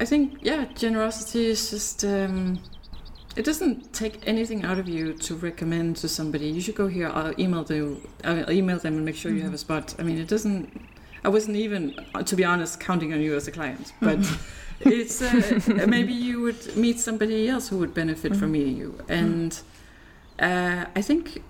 [0.00, 2.60] I think, yeah, generosity is just, um,
[3.36, 6.48] it doesn't take anything out of you to recommend to somebody.
[6.48, 7.08] You should go here.
[7.08, 8.06] I'll email them.
[8.24, 9.38] I'll email them and make sure mm-hmm.
[9.38, 9.94] you have a spot.
[9.98, 10.88] I mean, it doesn't.
[11.24, 14.18] I wasn't even, to be honest, counting on you as a client, but.
[14.80, 18.40] it's uh, maybe you would meet somebody else who would benefit mm-hmm.
[18.40, 19.60] from meeting you and
[20.38, 21.42] uh, i think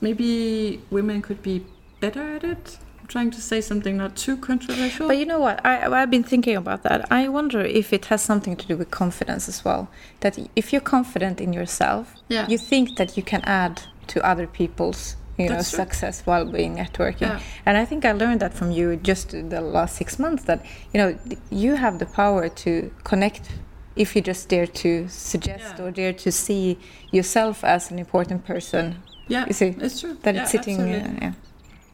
[0.00, 1.64] maybe women could be
[2.00, 2.78] better at it.
[3.10, 5.08] Trying to say something not too controversial.
[5.08, 5.66] But you know what?
[5.66, 7.10] I, I've been thinking about that.
[7.10, 9.90] I wonder if it has something to do with confidence as well.
[10.20, 12.46] That if you're confident in yourself, yeah.
[12.46, 17.32] you think that you can add to other people's you know success while being networking
[17.32, 17.40] yeah.
[17.64, 20.98] and i think i learned that from you just the last six months that you
[21.00, 21.18] know
[21.50, 23.48] you have the power to connect
[23.96, 25.84] if you just dare to suggest yeah.
[25.84, 26.78] or dare to see
[27.10, 31.18] yourself as an important person yeah you see it's true that yeah, it's sitting uh,
[31.22, 31.32] yeah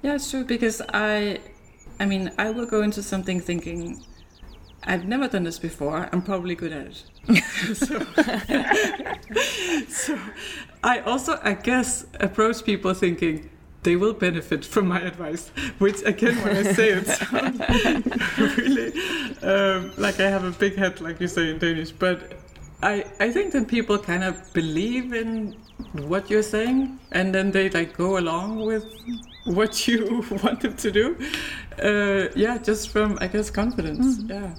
[0.07, 1.41] yeah, it's true because I,
[1.99, 4.05] I mean, I will go into something thinking,
[4.85, 6.09] I've never done this before.
[6.13, 7.03] I'm probably good at it.
[7.75, 7.99] so,
[9.89, 10.19] so
[10.85, 13.51] I also, I guess, approach people thinking
[13.83, 15.49] they will benefit from my advice.
[15.79, 18.93] Which again, when I say it, sounds really
[19.43, 21.91] um, like I have a big head, like you say in Danish.
[21.91, 22.33] But
[22.83, 25.57] I, I think that people kind of believe in
[25.93, 28.85] what you're saying, and then they like go along with
[29.45, 31.17] what you want them to do.
[31.83, 34.19] Uh, yeah, just from I guess confidence.
[34.19, 34.31] Mm.
[34.31, 34.55] Yeah.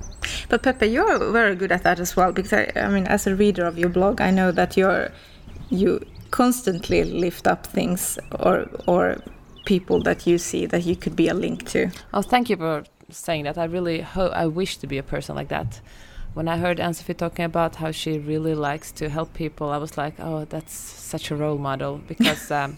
[0.49, 3.36] But Peppe, you're very good at that as well because I, I mean, as a
[3.36, 5.12] reader of your blog, I know that you're
[5.69, 5.99] you
[6.32, 9.17] constantly lift up things or or
[9.65, 11.91] people that you see that you could be a link to.
[12.13, 13.58] Oh, thank you for saying that.
[13.58, 15.82] I really hope I wish to be a person like that
[16.34, 19.98] when I heard Anne-Sophie talking about how she really likes to help people, I was
[19.98, 22.52] like, oh, that's such a role model because.
[22.52, 22.78] Um,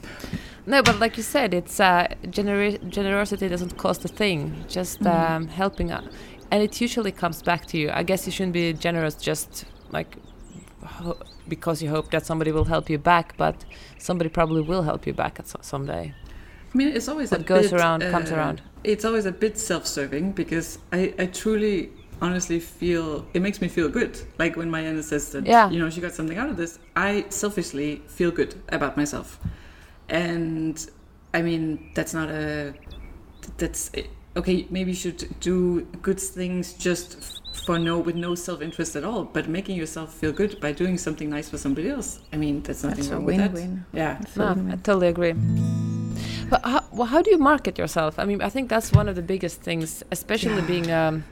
[0.66, 4.64] no, but like you said, it's uh, gener- generosity doesn't cost a thing.
[4.68, 5.14] Just mm.
[5.14, 6.04] um, helping, out.
[6.52, 7.90] and it usually comes back to you.
[7.92, 10.18] I guess you shouldn't be generous just like
[11.48, 13.66] because you hope that somebody will help you back, but
[13.98, 16.14] somebody probably will help you back at so- someday.
[16.74, 18.62] I mean, it's always what a goes bit, around uh, comes around.
[18.84, 21.90] It's always a bit self-serving because I, I truly
[22.22, 24.20] honestly feel it makes me feel good.
[24.38, 25.70] Like when Marianne says that, yeah.
[25.70, 26.80] you know, she got something out of this.
[26.96, 29.40] I selfishly feel good about myself,
[30.08, 30.90] and
[31.34, 32.74] I mean that's not a
[33.58, 33.92] that's
[34.36, 34.68] okay.
[34.70, 39.24] Maybe you should do good things just for no with no self interest at all,
[39.26, 42.20] but making yourself feel good by doing something nice for somebody else.
[42.34, 43.54] I mean, that's nothing that's wrong with that.
[43.54, 43.86] Win.
[43.94, 45.34] Yeah, no, I totally agree.
[46.50, 48.18] But how, well, how do you market yourself?
[48.18, 50.68] I mean, I think that's one of the biggest things, especially yeah.
[50.68, 51.24] being um,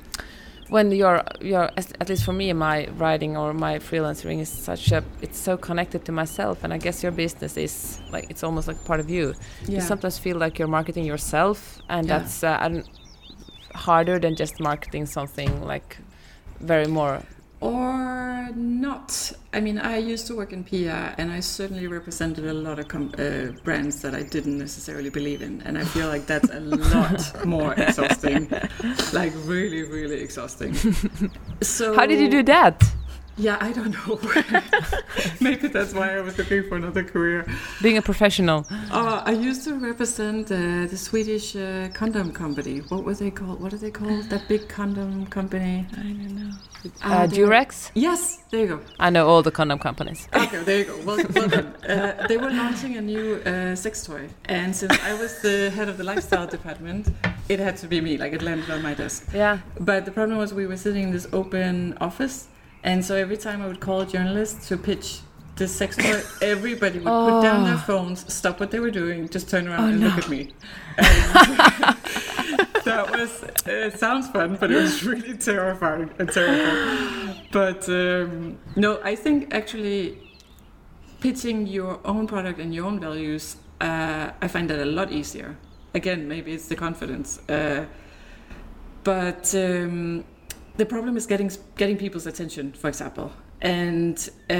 [0.69, 5.03] when you're you're at least for me my writing or my freelancing is such a
[5.21, 8.83] it's so connected to myself and i guess your business is like it's almost like
[8.85, 9.33] part of you
[9.65, 9.75] yeah.
[9.75, 12.17] you sometimes feel like you're marketing yourself and yeah.
[12.19, 12.81] that's uh,
[13.75, 15.97] harder than just marketing something like
[16.59, 17.21] very more
[17.59, 19.31] or not.
[19.53, 22.85] I mean, I used to work in PR, and I certainly represented a lot of
[22.85, 26.59] uh, brands that I didn't necessarily believe in, and I feel like that's a
[26.93, 28.49] lot more exhausting,
[29.13, 30.75] like really, really exhausting.
[31.61, 32.83] So, how did you do that?
[33.39, 34.19] Yeah, I don't know.
[35.41, 37.45] Maybe that's why I was looking for another career.
[37.83, 38.65] Being a professional.
[38.91, 42.79] Uh, I used to represent uh, the Swedish uh, condom company.
[42.89, 43.61] What were they called?
[43.61, 44.23] What are they called?
[44.31, 45.85] That big condom company?
[45.93, 46.51] I don't know.
[47.01, 47.91] Uh, Durex?
[47.93, 48.79] Yes, there you go.
[48.99, 50.27] I know all the condom companies.
[50.47, 50.97] Okay, there you go.
[51.05, 51.51] Well done.
[51.87, 54.29] Uh, they were launching a new uh, sex toy.
[54.45, 57.09] And since I was the head of the lifestyle department,
[57.49, 58.17] it had to be me.
[58.17, 59.29] Like, it landed on my desk.
[59.33, 59.59] Yeah.
[59.79, 62.47] But the problem was we were sitting in this open office
[62.83, 65.19] and so every time I would call a journalist to pitch
[65.55, 67.31] this sex toy, everybody would oh.
[67.31, 67.77] put down their oh.
[67.85, 70.07] phones, stop what they were doing, just turn around oh, and no.
[70.07, 70.51] look at me.
[72.87, 77.35] that was, it sounds fun, but it was really terrifying and terrible.
[77.51, 80.17] But um, no, I think actually
[81.19, 85.57] pitching your own product and your own values, uh, I find that a lot easier.
[85.93, 87.39] Again, maybe it's the confidence.
[87.49, 87.85] Uh,
[89.03, 90.25] but um,
[90.75, 93.31] the problem is getting getting people's attention, for example.
[93.61, 94.53] And uh,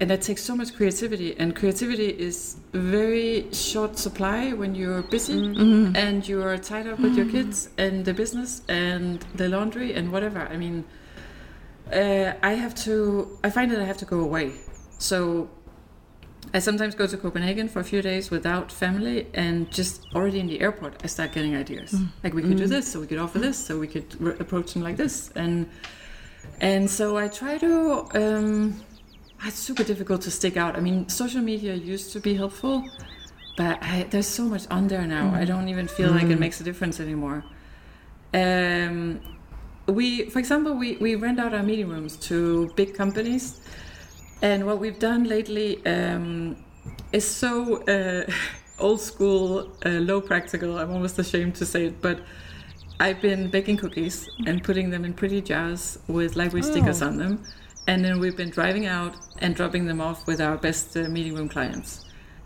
[0.00, 1.34] and that takes so much creativity.
[1.38, 5.96] And creativity is very short supply when you're busy Mm-hmm.
[5.96, 10.40] and you're tied up with your kids and the business and the laundry and whatever.
[10.40, 10.84] I mean
[11.92, 14.52] uh, i have to i find that i have to go away.
[14.98, 15.48] So
[16.54, 20.46] i sometimes go to copenhagen for a few days without family and just already in
[20.46, 21.94] the airport i start getting ideas.
[22.22, 24.74] Like we could do this so we could offer this so we could r- approach
[24.74, 25.30] them like this.
[25.34, 25.68] And
[26.60, 28.06] and so I try to.
[28.14, 28.82] Um,
[29.44, 30.76] it's super difficult to stick out.
[30.76, 32.88] I mean, social media used to be helpful,
[33.56, 35.34] but I, there's so much on there now.
[35.34, 37.44] I don't even feel like it makes a difference anymore.
[38.32, 39.20] Um,
[39.86, 43.60] we, for example, we, we rent out our meeting rooms to big companies,
[44.40, 46.56] and what we've done lately um,
[47.12, 48.30] is so uh,
[48.78, 50.78] old school, uh, low practical.
[50.78, 52.20] I'm almost ashamed to say it, but
[53.02, 57.42] I've been baking cookies and putting them in pretty jars with library stickers on them.
[57.88, 61.34] And then we've been driving out and dropping them off with our best uh, meeting
[61.34, 62.04] room clients.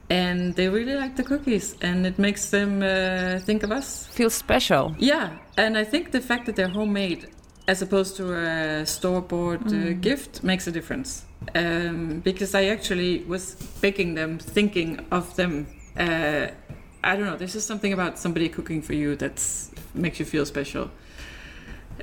[0.09, 4.07] And they really like the cookies, and it makes them uh, think of us.
[4.07, 4.95] Feels special.
[4.99, 7.29] Yeah, and I think the fact that they're homemade
[7.69, 11.27] as opposed to a store bought uh, gift makes a difference.
[11.55, 15.67] Um, because I actually was baking them thinking of them.
[15.99, 16.49] Uh,
[17.07, 19.41] I don't know, there's just something about somebody cooking for you that
[19.95, 20.91] makes you feel special.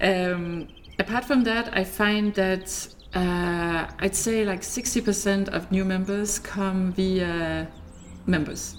[0.01, 6.39] Um, apart from that, I find that uh, I'd say like 60% of new members
[6.39, 7.67] come via
[8.25, 8.77] members.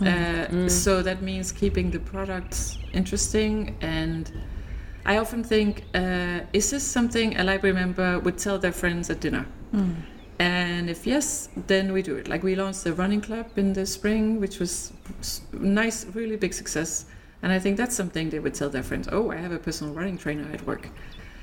[0.00, 3.76] Uh, So that means keeping the products interesting.
[3.82, 4.30] And
[5.04, 9.20] I often think, uh, is this something a library member would tell their friends at
[9.20, 9.44] dinner?
[10.38, 12.28] And if yes, then we do it.
[12.28, 14.92] Like we launched the running club in the spring, which was
[15.52, 17.06] nice, really big success.
[17.42, 19.08] And I think that's something they would tell their friends.
[19.10, 20.88] Oh, I have a personal running trainer at work.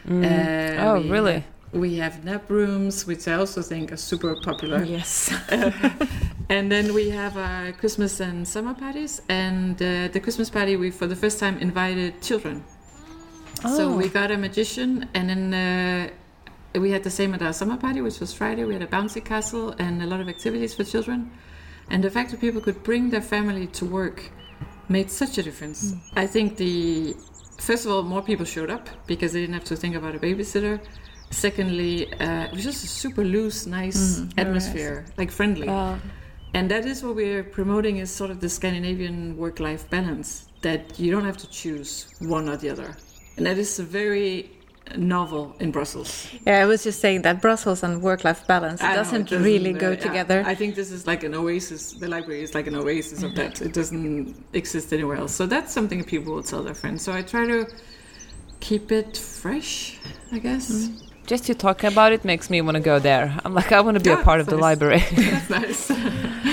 [0.10, 1.44] Uh, Oh, we really?
[1.72, 4.84] we have nap rooms, which I also think are super popular.
[4.84, 5.34] Yes.
[6.50, 9.22] And then we have our Christmas and summer parties.
[9.30, 12.64] And uh, the Christmas party, we for the first time invited children.
[13.64, 13.78] Oh.
[13.78, 16.10] So we got a magician, and then uh,
[16.76, 18.64] we had the same at our summer party, which was Friday.
[18.64, 21.32] We had a bouncy castle and a lot of activities for children.
[21.90, 24.32] And the fact that people could bring their family to work
[24.90, 25.94] made such a difference.
[26.16, 27.16] I think the
[27.60, 30.20] first of all, more people showed up because they didn't have to think about a
[30.20, 30.80] babysitter.
[31.30, 35.68] Secondly, uh, it was just a super loose, nice atmosphere, like friendly.
[35.68, 35.98] Uh,
[36.56, 41.10] And that is what we're promoting is sort of the Scandinavian work-life balance that you
[41.12, 42.96] don't have to choose one or the other.
[43.38, 44.52] And that is a very
[44.98, 46.28] novel in Brussels.
[46.46, 49.40] Yeah, I was just saying that Brussels and work-life balance it I know, doesn't, it
[49.40, 49.96] really uh, go yeah.
[49.96, 50.44] together.
[50.46, 51.94] I think this is like an oasis.
[51.94, 53.62] The library is like an oasis of that.
[53.62, 55.34] It doesn't exist anywhere else.
[55.34, 57.02] So that's something people will tell their friends.
[57.02, 57.68] So I try to
[58.60, 60.00] keep it fresh,
[60.32, 60.90] I guess.
[61.26, 63.38] just you talking about it makes me want to go there.
[63.44, 65.04] I'm like, I want to be a part of the library.
[65.16, 65.92] That's nice.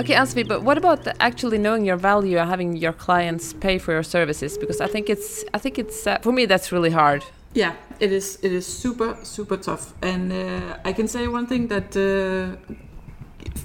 [0.00, 3.78] okay, Ansvi, but what about the actually knowing your value and having your clients pay
[3.78, 4.58] for your services?
[4.58, 7.24] Because I think it's, I think it's, uh, for me, that's really hard.
[7.54, 8.38] Yeah, it is.
[8.42, 9.94] It is super, super tough.
[10.02, 12.74] And uh, I can say one thing that uh,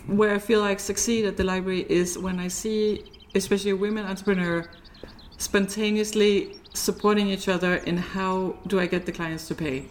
[0.06, 4.06] where I feel like succeed at the library is when I see, especially a women
[4.06, 4.70] entrepreneur,
[5.38, 9.86] spontaneously supporting each other in how do I get the clients to pay.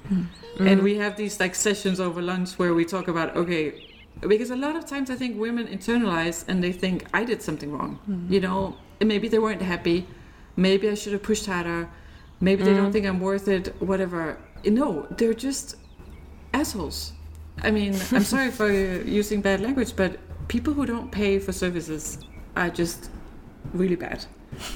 [0.60, 3.87] And we have these like sessions over lunch where we talk about okay,
[4.20, 7.70] because a lot of times I think women internalize and they think I did something
[7.72, 7.98] wrong.
[8.28, 10.06] You know, maybe they weren't happy.
[10.56, 11.88] Maybe I should have pushed harder.
[12.40, 13.74] Maybe they don't think I'm worth it.
[13.80, 14.38] Whatever.
[14.64, 15.76] No, they're just
[16.52, 17.12] assholes.
[17.62, 22.18] I mean, I'm sorry for using bad language, but people who don't pay for services
[22.56, 23.10] are just
[23.72, 24.24] really bad,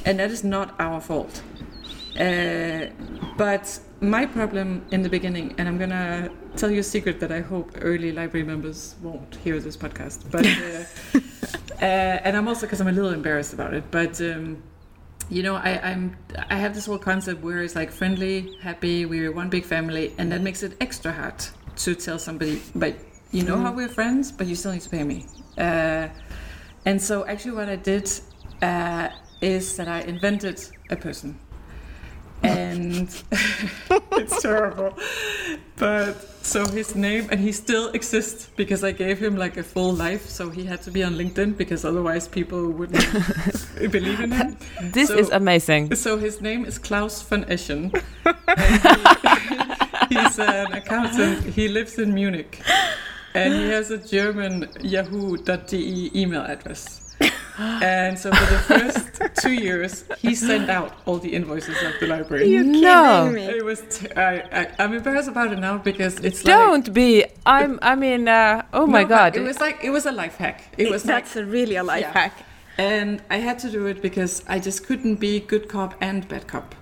[0.05, 1.43] and that is not our fault.
[2.19, 2.87] Uh,
[3.37, 7.41] but my problem in the beginning, and I'm gonna tell you a secret that I
[7.41, 11.21] hope early library members won't hear this podcast, but uh,
[11.83, 14.21] uh, and I'm also because I'm a little embarrassed about it, but.
[14.21, 14.63] Um,
[15.31, 16.17] you know, I, I'm
[16.51, 20.31] I have this whole concept where it's like friendly, happy, we're one big family, and
[20.31, 21.35] that makes it extra hard
[21.77, 22.97] to tell somebody, but
[23.31, 25.25] you know how we're friends, but you still need to pay me.
[25.57, 26.09] Uh,
[26.85, 28.11] and so actually, what I did
[28.61, 29.09] uh,
[29.41, 31.39] is that I invented a person,
[32.43, 33.09] and
[34.13, 34.95] it's terrible,
[35.77, 39.93] but so his name and he still exists because I gave him like a full
[39.93, 43.07] life, so he had to be on LinkedIn because otherwise people wouldn't
[43.93, 44.57] believe in him.
[44.93, 45.95] This So- is amazing.
[45.95, 47.93] So his name is Klaus van Eschen.
[50.09, 51.45] He- he's an accountant.
[51.55, 52.61] He lives in Munich.
[53.35, 57.01] And he has a German yahoo.de email address.
[57.83, 62.07] and so for the first two years, he sent out all the invoices of the
[62.07, 62.49] library.
[62.49, 63.29] You're No.
[63.31, 63.57] kidding me.
[63.59, 63.81] It was.
[63.91, 66.93] T- I, I, I'm embarrassed about it now because it's Don't like.
[66.95, 67.25] be.
[67.45, 67.79] I'm.
[67.83, 68.27] I mean.
[68.27, 69.37] Uh, oh my No, but God.
[69.37, 70.65] It was like it was a life hack.
[70.79, 72.13] It was like That's a really a life Yeah.
[72.13, 72.39] hack.
[72.79, 76.47] And I had to do it because I just couldn't be good cop and bad
[76.47, 76.75] cop.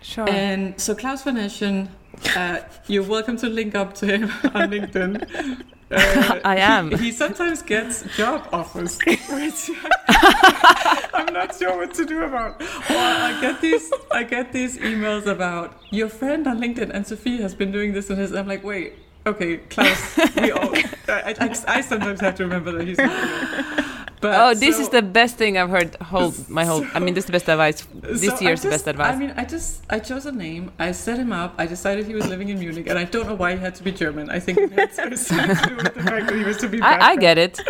[0.00, 0.26] sure.
[0.30, 1.88] And so Klaus Van Eschen,
[2.34, 5.62] uh, you're welcome to link up to him on LinkedIn.
[5.90, 6.90] Uh, I am.
[6.90, 9.70] He, he sometimes gets job offers, which
[10.08, 12.60] I'm not sure what to do about.
[12.60, 17.40] Or I get these, I get these emails about your friend on LinkedIn and Sophie
[17.40, 18.32] has been doing this and this.
[18.32, 18.94] I'm like, wait,
[19.26, 20.16] okay, Klaus.
[20.36, 20.74] We all,
[21.08, 23.85] I, I, I sometimes have to remember that he's not.
[24.26, 25.94] But oh, this so- is the best thing I've heard.
[26.12, 26.84] Whole my whole.
[26.94, 27.78] I mean, this is the best advice.
[27.94, 29.14] This so year's just- best advice.
[29.14, 30.70] I mean, I just I chose a name.
[30.78, 31.54] I set him up.
[31.58, 33.82] I decided he was living in Munich, and I don't know why he had to
[33.88, 34.30] be German.
[34.30, 36.80] I think it had something to do with the fact that he was to be.
[36.80, 37.60] I, I get it.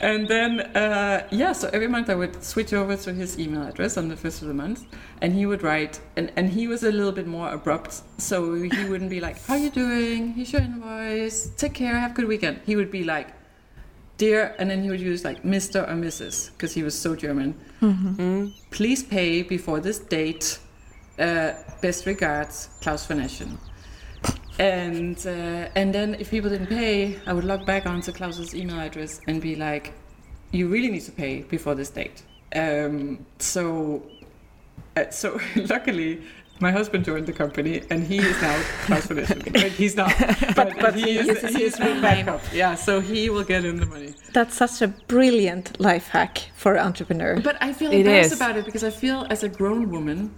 [0.00, 3.96] And then uh, yeah, so every month I would switch over to his email address
[3.96, 4.84] on the first of the month,
[5.20, 6.00] and he would write.
[6.16, 9.56] And and he was a little bit more abrupt, so he wouldn't be like, "How
[9.56, 10.34] you doing?
[10.34, 11.50] Here's your invoice.
[11.56, 11.98] Take care.
[11.98, 13.28] Have a good weekend." He would be like.
[14.18, 15.82] Dear, and then he would use like Mr.
[15.88, 16.50] or Mrs.
[16.52, 18.52] because he was so German Mm.
[18.70, 20.58] please pay before this date.
[21.18, 23.56] Uh, best regards, Klaus van Eschen.
[24.58, 28.80] And uh, and then if people didn't pay, I would log back onto Klaus's email
[28.80, 29.92] address and be like,
[30.50, 32.22] "You really need to pay before this date."
[32.56, 34.02] Um, so,
[34.96, 36.22] uh, so luckily,
[36.60, 39.62] my husband joined the company, and he is now Klaus van Eschen.
[39.62, 40.12] Like, he's not,
[40.54, 42.40] but, but he, he is he is real my backup.
[42.52, 44.14] Yeah, so he will get in the money.
[44.32, 47.40] That's such a brilliant life hack for an entrepreneur.
[47.40, 48.40] But I feel It embarrassed is.
[48.40, 50.30] about it because I feel as a grown woman,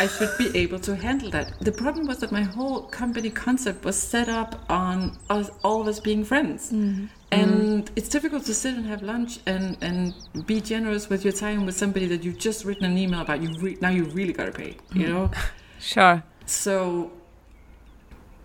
[0.00, 1.52] I should be able to handle that.
[1.60, 5.88] The problem was that my whole company concept was set up on us, all of
[5.88, 6.72] us being friends.
[6.72, 7.06] Mm-hmm.
[7.30, 10.14] And it's difficult to sit and have lunch and, and
[10.46, 13.42] be generous with your time with somebody that you've just written an email about.
[13.42, 15.12] You re- now you really gotta pay, you mm-hmm.
[15.12, 15.30] know.
[15.78, 16.22] Sure.
[16.46, 17.10] So,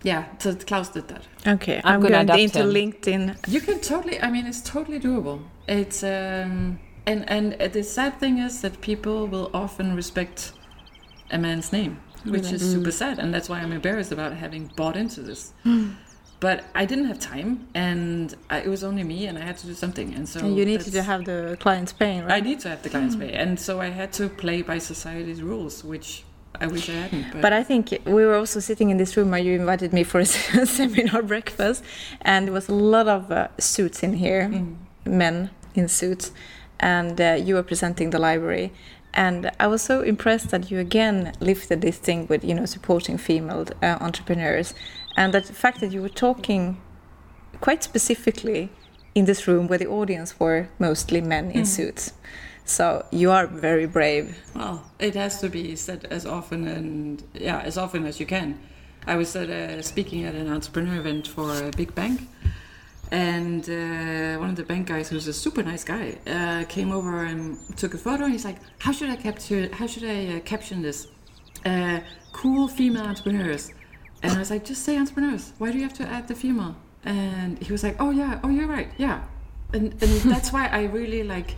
[0.02, 1.22] yeah, so Klaus did that.
[1.46, 2.70] Okay, I'm I'm, gonna going adapt into him.
[2.70, 3.48] LinkedIn.
[3.48, 4.20] You can totally.
[4.20, 5.42] I mean, it's totally doable.
[5.66, 10.52] It's um, and and the sad thing is that people will often respect
[11.30, 14.96] a man's name, which is super sad, and that's why I'm embarrassed about having bought
[14.96, 15.52] into this.
[16.40, 19.66] But I didn't have time, and I, it was only me, and I had to
[19.66, 22.34] do something, and so and you need to have the clients paying, right.
[22.34, 25.40] I need to have the clients pay, and so I had to play by society's
[25.40, 26.24] rules, which
[26.60, 27.32] I wish I hadn't.
[27.32, 30.04] But, But I think we were also sitting in this room where you invited me
[30.04, 30.24] for a
[30.66, 31.82] seminar breakfast,
[32.22, 34.76] and there was a lot of uh, suits in here, Mm.
[35.06, 36.32] men in suits,
[36.80, 38.72] and uh, you were presenting the library.
[39.12, 43.18] And I was so impressed that you again lifted this thing with, you know, supporting
[43.18, 44.74] female uh, entrepreneurs,
[45.16, 46.80] and that the fact that you were talking
[47.60, 48.70] quite specifically
[49.14, 51.66] in this room where the audience were mostly men in Mm.
[51.66, 52.12] suits.
[52.64, 54.38] So you are very brave.
[54.54, 58.58] Well, it has to be said as often and yeah, as often as you can.
[59.06, 62.26] I was at a, speaking at an entrepreneur event for a big bank,
[63.10, 67.24] and uh, one of the bank guys, who's a super nice guy, uh, came over
[67.24, 68.24] and took a photo.
[68.24, 69.68] And he's like, "How should I capture?
[69.72, 71.08] How should I uh, caption this?
[71.66, 72.00] Uh,
[72.32, 73.72] cool female entrepreneurs."
[74.22, 75.52] And I was like, "Just say entrepreneurs.
[75.58, 78.48] Why do you have to add the female?" And he was like, "Oh yeah, oh
[78.48, 79.22] you're right, yeah."
[79.74, 81.56] And and that's why I really like.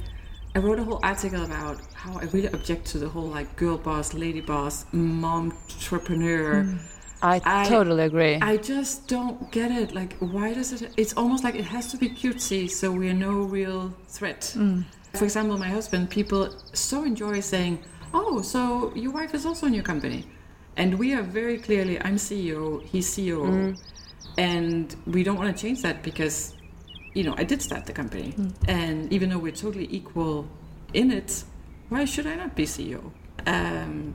[0.57, 3.77] I wrote a whole article about how I really object to the whole like girl
[3.77, 6.65] boss, lady boss, mom entrepreneur.
[6.65, 6.79] Mm.
[7.21, 8.37] I, I- totally agree.
[8.37, 9.95] I just don't get it.
[9.95, 10.95] Like, why does it?
[10.97, 14.55] It's almost like it has to be cutesy, so we're no real threat.
[14.57, 14.85] Mm.
[15.13, 17.85] For example, my husband, people so enjoy saying,
[18.15, 20.25] "Oh, so your wife is also in your company,"
[20.79, 23.79] and we are very clearly, I'm CEO, he's COO, mm.
[24.39, 26.55] and we don't want to change that because,
[27.17, 28.35] you know, I did start the company,
[28.69, 30.47] and even though we're totally equal
[30.93, 31.45] in it,
[31.89, 33.03] why should I not be CEO?
[33.47, 34.15] Um,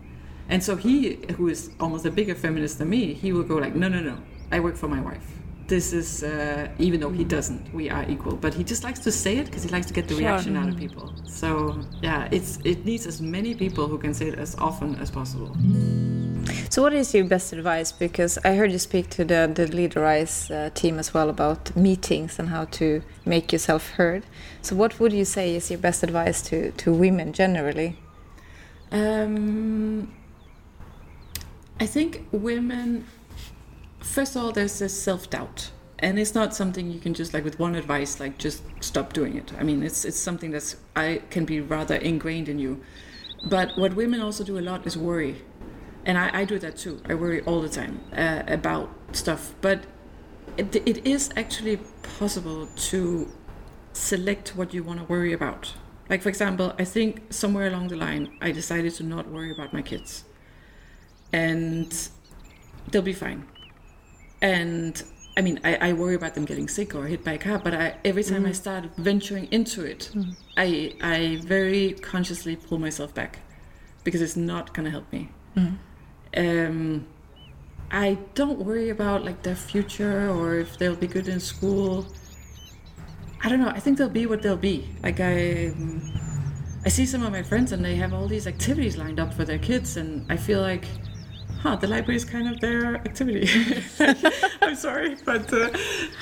[0.50, 3.76] and so he, who is almost a bigger feminist than me, he will go like,
[3.76, 4.18] no, no, no,
[4.52, 5.28] I work for my wife.
[5.68, 8.36] This is, uh, even though he doesn't, we are equal.
[8.36, 10.26] But he just likes to say it because he likes to get the Sure.
[10.28, 11.06] reaction out of people.
[11.26, 15.10] So yeah, it's it needs as many people who can say it as often as
[15.10, 15.56] possible.
[16.70, 17.92] So, what is your best advice?
[17.92, 22.40] Because I heard you speak to the the Leaderize uh, team as well about meetings
[22.40, 24.24] and how to make yourself heard.
[24.62, 27.98] So, what would you say is your best advice to to women generally?
[28.92, 30.12] Um,
[31.80, 33.06] I think women,
[34.00, 35.72] first of all, there's this self doubt.
[36.00, 39.38] And it's not something you can just like with one advice, like just stop doing
[39.38, 39.54] it.
[39.60, 42.82] I mean, it's it's something that's I can be rather ingrained in you.
[43.44, 45.42] But what women also do a lot is worry,
[46.06, 47.02] and I, I do that too.
[47.08, 49.54] I worry all the time uh, about stuff.
[49.62, 49.84] But
[50.58, 51.80] it, it is actually
[52.18, 53.32] possible to
[53.94, 55.74] select what you want to worry about.
[56.10, 59.74] Like, for example, I think somewhere along the line, I decided to not worry about
[59.74, 60.24] my kids.
[61.32, 62.10] And
[62.92, 63.48] they'll be fine.
[64.42, 65.02] And
[65.38, 67.74] I mean, I, I worry about them getting sick or hit by a car, but
[67.74, 68.56] I, every time I mm.
[68.56, 70.36] start venturing into it, mm.
[70.58, 73.40] I, I very consciously pull myself back
[74.04, 75.30] because it's not going to help me.
[75.56, 75.78] Mm.
[76.36, 77.06] Um,
[77.92, 82.06] I don't worry about like their future or if they'll be good in school.
[83.44, 83.70] I don't know.
[83.70, 84.88] I think they'll be what they'll be.
[85.04, 86.02] Like I, um,
[86.86, 89.44] I see some of my friends and they have all these activities lined up for
[89.44, 90.86] their kids, and I feel like,
[91.60, 93.50] huh, the library is kind of their activity.
[94.62, 95.70] I'm sorry, but uh,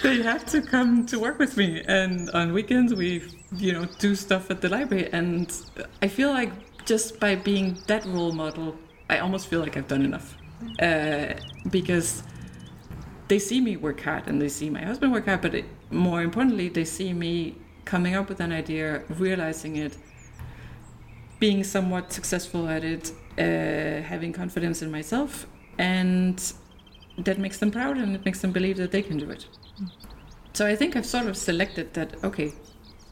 [0.01, 3.23] they have to come to work with me, and on weekends we,
[3.57, 5.55] you know, do stuff at the library, and
[6.01, 6.51] I feel like
[6.85, 8.75] just by being that role model,
[9.09, 10.37] I almost feel like I've done enough,
[10.79, 11.33] uh,
[11.69, 12.23] because
[13.27, 16.21] they see me work hard and they see my husband work hard, but it, more
[16.21, 17.55] importantly, they see me
[17.85, 19.97] coming up with an idea, realizing it,
[21.39, 25.47] being somewhat successful at it, uh, having confidence in myself,
[25.77, 26.53] and
[27.17, 29.47] that makes them proud and it makes them believe that they can do it.
[30.53, 32.53] So I think I've sort of selected that, okay,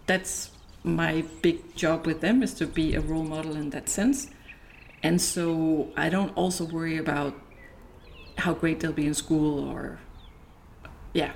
[0.05, 0.51] that's
[0.83, 4.27] my big job with them is to be a role model in that sense.
[5.03, 7.33] And so I don't also worry about
[8.37, 9.99] how great they'll be in school or
[11.13, 11.31] yeah.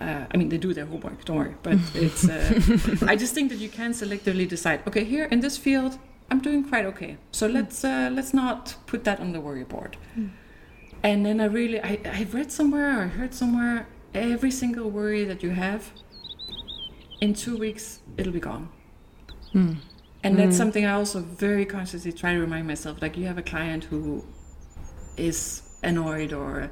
[0.00, 1.54] Uh, i mean they do their homework don't worry.
[1.62, 5.58] But it's uh, i just think that you can selectively decide okay here in this
[5.58, 5.98] field
[6.30, 7.18] i'm doing quite okay.
[7.32, 9.96] So let's uh, let's not put that on the worry board.
[11.02, 15.24] And then i really I, i read somewhere or i heard somewhere every single worry
[15.24, 15.92] that you have
[17.20, 18.68] in two weeks it'll be gone
[20.24, 23.42] and that's something i also very consciously try to remind myself like you have a
[23.42, 24.24] client who
[25.16, 26.70] is annoyed or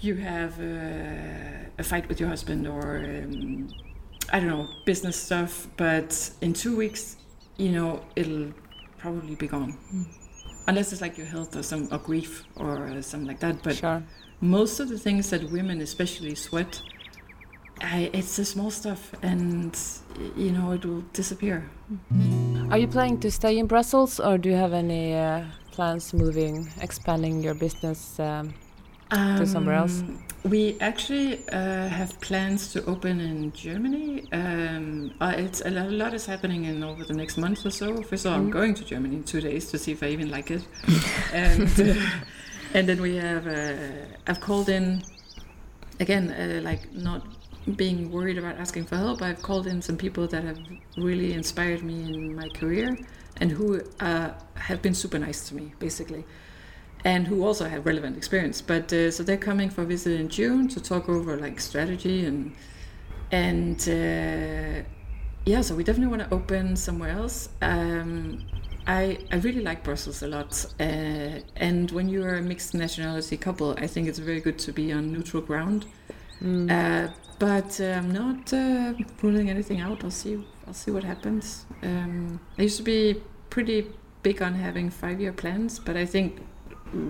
[0.00, 3.68] you have uh, a fight with your husband or um,
[4.32, 7.16] I don't know business stuff, but in two weeks,
[7.56, 8.52] you know, it'll
[8.96, 9.76] probably be gone.
[10.68, 13.62] Unless it's like your health or some or grief or uh, something like that.
[13.62, 14.02] But Sure.
[14.40, 16.80] most of the things that women especially sweat,
[17.82, 19.76] I, it's the small stuff, and
[20.36, 21.68] you know it will disappear.
[22.70, 26.68] Are you planning to stay in Brussels or do you have any uh, plans moving,
[26.80, 28.54] expanding your business um,
[29.10, 30.00] to somewhere else?
[30.02, 34.24] Um, We actually uh, have plans to open in Germany.
[34.32, 37.70] Um, uh, it's a lot, a lot is happening in over the next month or
[37.70, 38.02] so.
[38.02, 40.30] First of all, I'm going to Germany in two days to see if I even
[40.30, 40.62] like it,
[41.34, 41.94] and uh,
[42.74, 45.02] and then we have uh, I've called in
[45.98, 47.22] again, uh, like not
[47.72, 49.22] being worried about asking for help.
[49.22, 50.58] I've called in some people that have
[50.96, 52.98] really inspired me in my career
[53.38, 56.24] and who uh, have been super nice to me, basically
[57.04, 58.60] and who also have relevant experience.
[58.60, 62.24] But uh, so they're coming for a visit in June to talk over like strategy
[62.24, 62.54] and
[63.32, 64.82] and uh,
[65.46, 65.60] yeah.
[65.62, 67.48] So we definitely want to open somewhere else.
[67.62, 68.44] Um,
[68.86, 73.36] I I really like Brussels a lot, uh, and when you are a mixed nationality
[73.36, 75.86] couple, I think it's very good to be on neutral ground.
[76.42, 80.04] Uh, but I'm not uh, ruling anything out.
[80.04, 80.44] I'll see.
[80.66, 81.66] I'll see what happens.
[81.82, 83.20] Um, I used to be
[83.50, 83.86] pretty
[84.22, 86.40] big on having five-year plans, but I think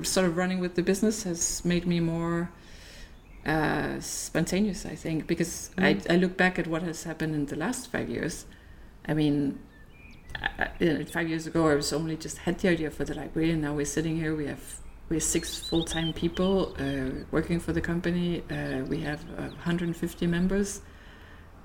[0.03, 2.51] sort of running with the business has made me more
[3.47, 7.57] uh, spontaneous, I think, because I, I look back at what has happened in the
[7.57, 8.47] last five years.
[9.07, 9.59] I mean,
[10.37, 13.05] I, I- you know, five years ago, I was only just had the idea for
[13.05, 14.35] the library, and now we're sitting here.
[14.35, 14.80] We have
[15.11, 18.43] we have six full time people uh, working for the company.
[18.51, 20.81] Uh, we have uh, 150 members.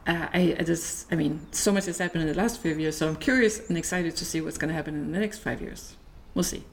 [0.07, 2.97] Uh, I, I just, I mean, so much has happened in the last five years,
[2.97, 5.61] so I'm curious and excited to see what's going to happen in the next five
[5.61, 5.95] years.
[6.33, 6.63] We'll see.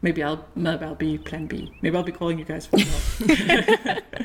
[0.00, 1.72] Maybe I'll maybe I'll be Plan B.
[1.82, 4.02] Maybe I'll be calling you guys for help.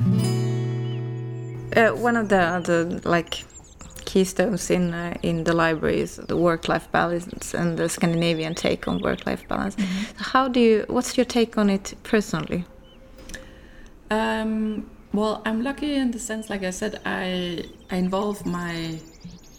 [1.76, 3.44] Uh, one of the, the like
[4.06, 9.02] keystones in uh, in the library is the work-life balance and the Scandinavian take on
[9.02, 9.76] work-life balance.
[10.32, 10.84] How do you?
[10.88, 12.64] What's your take on it personally?
[14.10, 18.98] Um, well, I'm lucky in the sense, like I said, I I involve my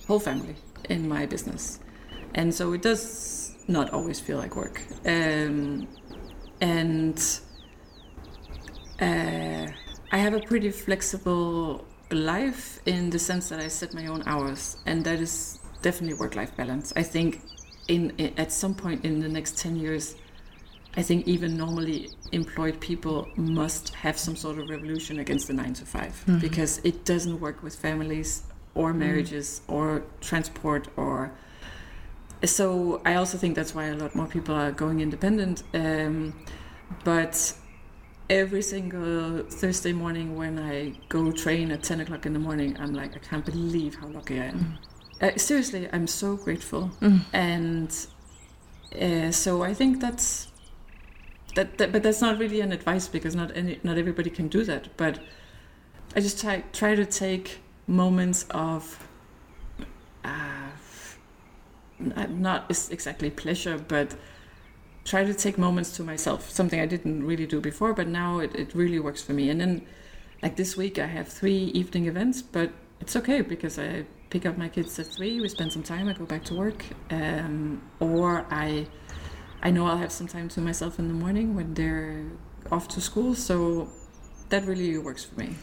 [0.08, 0.56] whole family
[0.90, 1.80] in my business,
[2.34, 4.82] and so it does not always feel like work.
[5.06, 5.88] Um,
[6.62, 7.20] and
[9.02, 9.68] uh,
[10.12, 14.78] I have a pretty flexible life in the sense that I set my own hours,
[14.86, 16.94] and that is definitely work-life balance.
[16.96, 17.42] I think
[17.88, 20.16] in, in at some point in the next ten years,
[20.98, 25.74] I think even normally employed people must have some sort of revolution against the nine
[25.76, 28.42] to 5 because it doesn't work with families
[28.74, 31.32] or marriages or transport or.
[32.44, 35.62] So I also think that's why a lot more people are going independent.
[35.74, 36.34] Um,
[37.04, 37.54] but
[38.30, 42.94] every single Thursday morning when I go train at ten o'clock in the morning, I'm
[42.94, 44.78] like, I can't believe how lucky I am.
[45.22, 47.22] uh, seriously, I'm so grateful, Mm.
[47.34, 47.90] and
[49.02, 50.48] uh, so I think that's
[51.56, 51.92] that, that.
[51.92, 54.96] But that's not really an advice because not any, not everybody can do that.
[54.98, 55.20] But
[56.16, 59.04] I just try try to take moments of.
[60.24, 60.70] Uh,
[62.30, 64.16] not exactly pleasure, but
[65.08, 66.50] try to take moments to myself.
[66.52, 69.50] Something I didn't really do before, but now it, it really works for me.
[69.50, 69.82] And then,
[70.44, 74.58] like this week, I have three evening events, but it's okay because I pick up
[74.58, 75.40] my kids at three.
[75.40, 76.10] We spend some time.
[76.10, 78.86] I go back to work, um, or I,
[79.64, 82.26] I know I'll have some time to myself in the morning when they're
[82.70, 83.34] off to school.
[83.34, 83.90] So
[84.50, 85.56] that really works for me.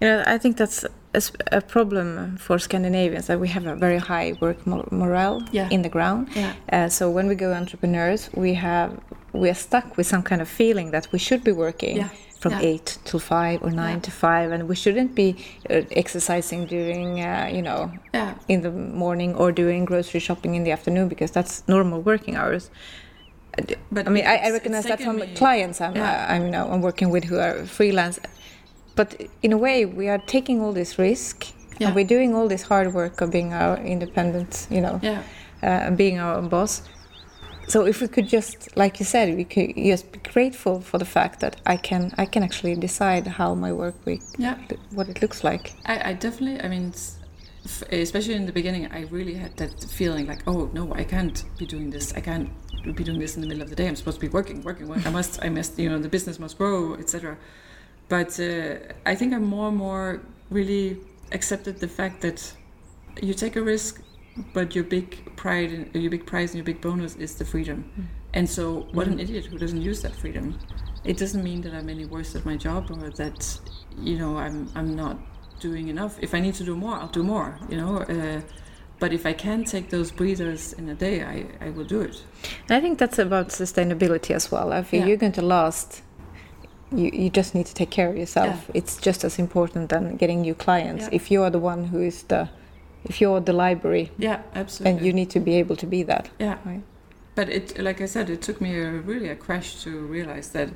[0.00, 0.84] You know, I think that's
[1.14, 5.68] a, a problem for Scandinavians that we have a very high work mor- morale Yeah.
[5.70, 6.28] in the ground.
[6.34, 6.52] Yeah.
[6.72, 8.90] Uh, so when we go entrepreneurs, we have
[9.32, 12.08] we are stuck with some kind of feeling that we should be working Yeah.
[12.40, 12.60] from Yeah.
[12.70, 14.00] eight till five or nine Yeah.
[14.06, 15.28] to five, and we shouldn't be
[15.70, 18.34] uh, exercising during uh, you know Yeah.
[18.48, 18.70] in the
[19.04, 22.70] morning or doing grocery shopping in the afternoon because that's normal working hours.
[23.92, 26.80] But I mean, I, I recognize that from clients I'm, uh, I'm, you know, I'm
[26.82, 28.20] working with who are freelance.
[28.96, 31.46] But in a way, we are taking all this risk
[31.78, 31.86] Yeah.
[31.88, 35.22] and we're doing all this hard work of being our independent, you know, Yeah.
[35.62, 36.82] uh, and being our own boss.
[37.68, 41.04] So if we could just, like you said, we could just be grateful for the
[41.04, 44.56] fact that I can, I can actually decide how my work week, Yeah.
[44.92, 45.74] what it looks like.
[45.86, 46.92] I, I definitely, I mean,
[47.92, 51.66] especially in the beginning, I really had that feeling like, oh no, I can't be
[51.66, 52.12] doing this.
[52.14, 52.48] I can't
[52.96, 53.86] be doing this in the middle of the day.
[53.86, 54.88] I'm supposed to be working, working.
[54.88, 55.06] working.
[55.06, 57.36] I must, I must, you know, the business must grow, etc.
[58.10, 58.74] But uh,
[59.06, 60.98] I think I'm more and more really
[61.32, 62.38] accepted the fact that
[63.22, 64.02] you take a risk,
[64.52, 67.78] but your big pride, and your big prize, and your big bonus is the freedom.
[68.34, 70.58] And so, what an idiot who doesn't use that freedom.
[71.04, 73.58] It doesn't mean that I'm any worse at my job or that,
[73.98, 75.16] you know, I'm I'm not
[75.60, 76.18] doing enough.
[76.20, 77.58] If I need to do more, I'll do more.
[77.70, 77.92] You know.
[77.98, 78.40] Uh,
[78.98, 82.22] but if I can take those breathers in a day, I, I will do it.
[82.68, 84.72] And I think that's about sustainability as well.
[84.72, 85.06] I feel Yeah.
[85.06, 86.02] you're going to last.
[86.92, 88.64] You, you just need to take care of yourself.
[88.68, 88.72] Yeah.
[88.78, 91.04] It's just as important than getting new clients.
[91.04, 91.10] Yeah.
[91.12, 92.48] If you're the one who is the,
[93.04, 94.96] if you're the library, Yeah, absolutely.
[94.98, 96.28] and you need to be able to be that.
[96.38, 96.58] Yeah.
[96.64, 96.82] Right.
[97.36, 100.68] But it, like I said, it took me a, really a crash to realize that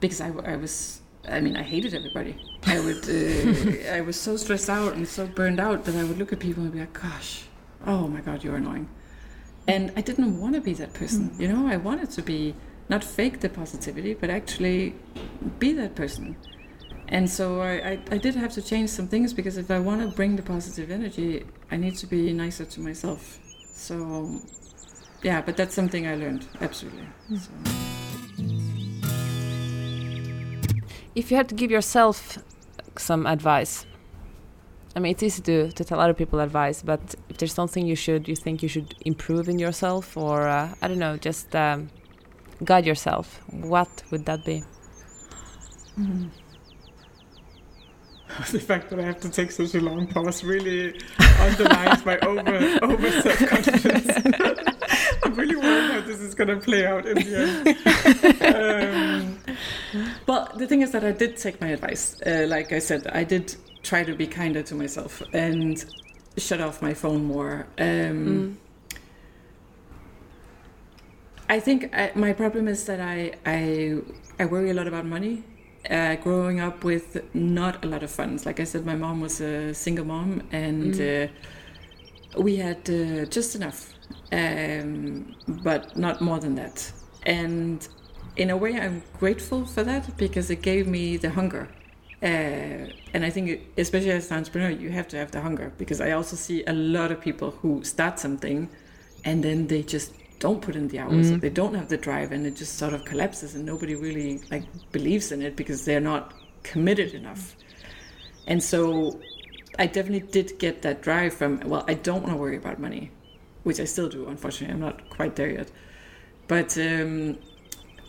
[0.00, 2.36] because I, I was, I mean, I hated everybody.
[2.66, 6.18] I would, uh, I was so stressed out and so burned out that I would
[6.18, 7.44] look at people and be like, gosh,
[7.86, 8.88] oh my God, you're annoying.
[9.68, 11.30] And I didn't want to be that person.
[11.38, 12.54] You know, I wanted to be
[12.90, 14.94] not fake the positivity, but actually
[15.60, 16.36] be that person.
[17.08, 20.00] And so I, I, I did have to change some things because if I want
[20.02, 23.38] to bring the positive energy, I need to be nicer to myself.
[23.74, 24.40] So
[25.22, 27.06] yeah, but that's something I learned absolutely.
[27.36, 27.50] So.
[31.14, 32.38] If you had to give yourself
[32.96, 33.86] some advice,
[34.96, 37.94] I mean, it's easy to, to tell other people advice, but if there's something you
[37.94, 41.90] should, you think you should improve in yourself, or uh, I don't know, just um,
[42.64, 44.62] guide yourself, what would that be?
[48.52, 50.98] the fact that I have to take such a long pause really
[51.40, 54.08] underlines my over over self confidence.
[55.22, 57.68] I'm really worried how this is gonna play out in the end.
[58.44, 59.38] Um,
[60.26, 62.20] well, the thing is that I did take my advice.
[62.22, 65.84] Uh, like I said, I did try to be kinder to myself and
[66.36, 67.66] shut off my phone more.
[67.78, 68.58] Um,
[71.50, 73.98] I think I, my problem is that I, I
[74.38, 75.42] I worry a lot about money.
[75.90, 79.40] Uh, growing up with not a lot of funds, like I said, my mom was
[79.40, 81.26] a single mom, and uh,
[82.40, 83.92] we had uh, just enough,
[84.30, 86.92] um, but not more than that.
[87.26, 87.88] And
[88.36, 91.66] in a way, I'm grateful for that because it gave me the hunger.
[92.22, 96.00] Uh, and I think, especially as an entrepreneur, you have to have the hunger because
[96.00, 98.68] I also see a lot of people who start something
[99.24, 101.30] and then they just don't put in the hours.
[101.30, 104.40] Or they don't have the drive and it just sort of collapses and nobody really
[104.50, 106.34] like believes in it because they're not
[106.64, 107.54] committed enough.
[108.48, 109.20] And so
[109.78, 113.10] i definitely did get that drive from well i don't want to worry about money
[113.62, 114.74] which i still do unfortunately.
[114.74, 115.70] I'm not quite there yet.
[116.48, 117.38] But um,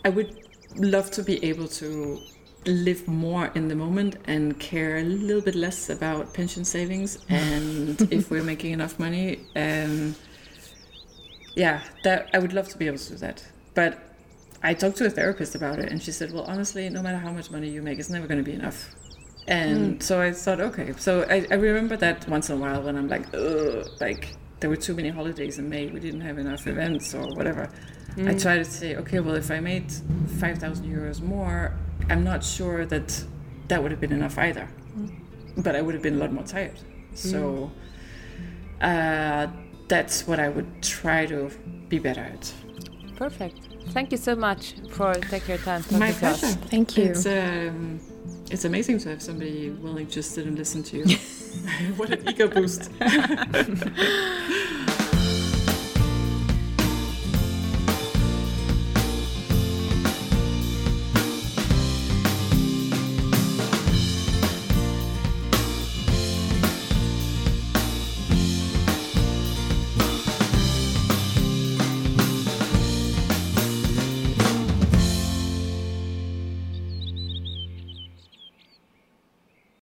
[0.06, 0.32] i would
[0.78, 2.20] love to be able to
[2.66, 8.02] live more in the moment and care a little bit less about pension savings and
[8.12, 10.16] if we're making enough money um,
[11.56, 13.44] yeah, that I would love to be able to do that.
[13.74, 14.00] But
[14.64, 17.32] I talked to a therapist about it, and she said, "Well, honestly, no matter how
[17.32, 18.96] much money you make, it's never going to be enough."
[19.48, 20.00] And hmm.
[20.00, 20.94] so I thought, okay.
[20.98, 24.70] So I, I remember that once in a while when I'm like, Ugh, like there
[24.70, 27.70] were too many holidays in May, we didn't have enough events or whatever.
[28.18, 28.38] I hmm.
[28.38, 29.92] try to say, okay, well, if I made
[30.40, 31.78] five thousand euros more,
[32.10, 33.24] I'm not sure that
[33.68, 34.66] that would have been enough either.
[34.66, 35.08] Hmm.
[35.58, 36.80] But I would have been a lot more tired.
[37.14, 37.72] So
[38.80, 39.48] uh,
[39.92, 41.52] that's what I would try to
[41.90, 42.54] be better at.
[43.18, 43.68] Perfect.
[43.90, 46.46] Thank you so much for taking your time talking My pleasure.
[46.46, 46.56] us.
[46.56, 47.12] Thank you.
[47.12, 48.00] It's um,
[48.50, 51.18] it's amazing to have somebody willing to sit and listen to you.
[51.98, 52.90] what an ego boost.